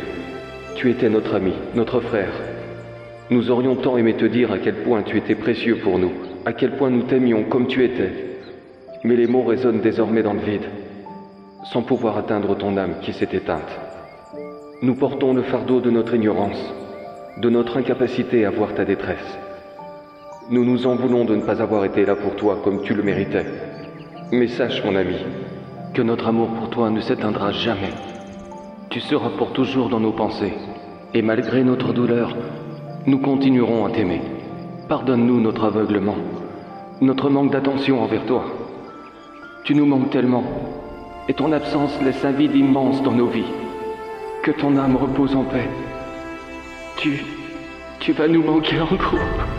Tu 0.76 0.92
étais 0.92 1.10
notre 1.10 1.36
ami, 1.36 1.54
notre 1.74 2.02
frère. 2.02 2.32
Nous 3.32 3.50
aurions 3.50 3.76
tant 3.76 3.98
aimé 3.98 4.14
te 4.14 4.26
dire 4.26 4.52
à 4.52 4.60
quel 4.60 4.76
point 4.76 5.02
tu 5.02 5.18
étais 5.18 5.36
précieux 5.36 5.78
pour 5.78 5.98
nous, 5.98 6.12
à 6.46 6.54
quel 6.54 6.78
point 6.78 6.92
nous 6.92 7.04
t'aimions 7.04 7.44
comme 7.46 7.66
tu 7.66 7.84
étais. 7.84 8.12
Mais 9.04 9.16
les 9.16 9.28
mots 9.28 9.44
résonnent 9.44 9.82
désormais 9.82 10.24
dans 10.24 10.34
le 10.34 10.40
vide, 10.40 10.70
sans 11.64 11.82
pouvoir 11.82 12.18
atteindre 12.18 12.56
ton 12.56 12.78
âme 12.78 12.96
qui 13.02 13.12
s'est 13.12 13.30
éteinte. 13.34 13.89
Nous 14.82 14.96
portons 14.96 15.34
le 15.34 15.42
fardeau 15.42 15.82
de 15.82 15.92
notre 15.92 16.16
ignorance, 16.16 16.74
de 17.36 17.50
notre 17.50 17.76
incapacité 17.76 18.46
à 18.46 18.50
voir 18.50 18.74
ta 18.74 18.86
détresse. 18.86 19.38
Nous 20.50 20.64
nous 20.64 20.88
en 20.88 20.96
voulons 20.96 21.26
de 21.26 21.36
ne 21.36 21.42
pas 21.42 21.62
avoir 21.62 21.84
été 21.84 22.06
là 22.06 22.16
pour 22.16 22.38
toi 22.38 22.62
comme 22.64 22.82
tu 22.84 22.94
le 22.94 23.04
méritais. 23.04 23.46
Mais 24.32 24.48
sache, 24.48 24.82
mon 24.86 24.96
ami, 24.96 25.18
que 25.94 26.02
notre 26.02 26.30
amour 26.30 26.48
pour 26.52 26.70
toi 26.70 26.90
ne 26.92 27.02
s'éteindra 27.02 27.52
jamais. 27.52 27.92
Tu 28.90 29.02
seras 29.02 29.32
pour 29.38 29.52
toujours 29.52 29.90
dans 29.90 30.00
nos 30.00 30.14
pensées, 30.14 30.54
et 31.14 31.22
malgré 31.22 31.62
notre 31.66 31.92
douleur, 31.92 32.38
nous 33.06 33.20
continuerons 33.20 33.86
à 33.86 33.90
t'aimer. 33.90 34.22
Pardonne-nous 34.88 35.42
notre 35.42 35.66
aveuglement, 35.66 36.16
notre 37.02 37.30
manque 37.30 37.52
d'attention 37.52 38.02
envers 38.02 38.26
toi. 38.26 38.46
Tu 39.66 39.76
nous 39.76 39.86
manques 39.86 40.12
tellement, 40.12 40.46
et 41.28 41.34
ton 41.34 41.52
absence 41.52 42.02
laisse 42.02 42.24
un 42.24 42.32
vide 42.32 42.56
immense 42.56 43.04
dans 43.04 43.12
nos 43.12 43.28
vies. 43.28 43.59
Que 44.44 44.52
ton 44.52 44.78
âme 44.78 44.96
repose 44.96 45.36
en 45.36 45.44
paix. 45.44 45.70
Tu... 46.98 47.24
tu 48.00 48.14
vas 48.14 48.28
nous 48.28 48.42
manquer 48.42 48.80
en 48.80 48.96
groupe. 48.96 49.59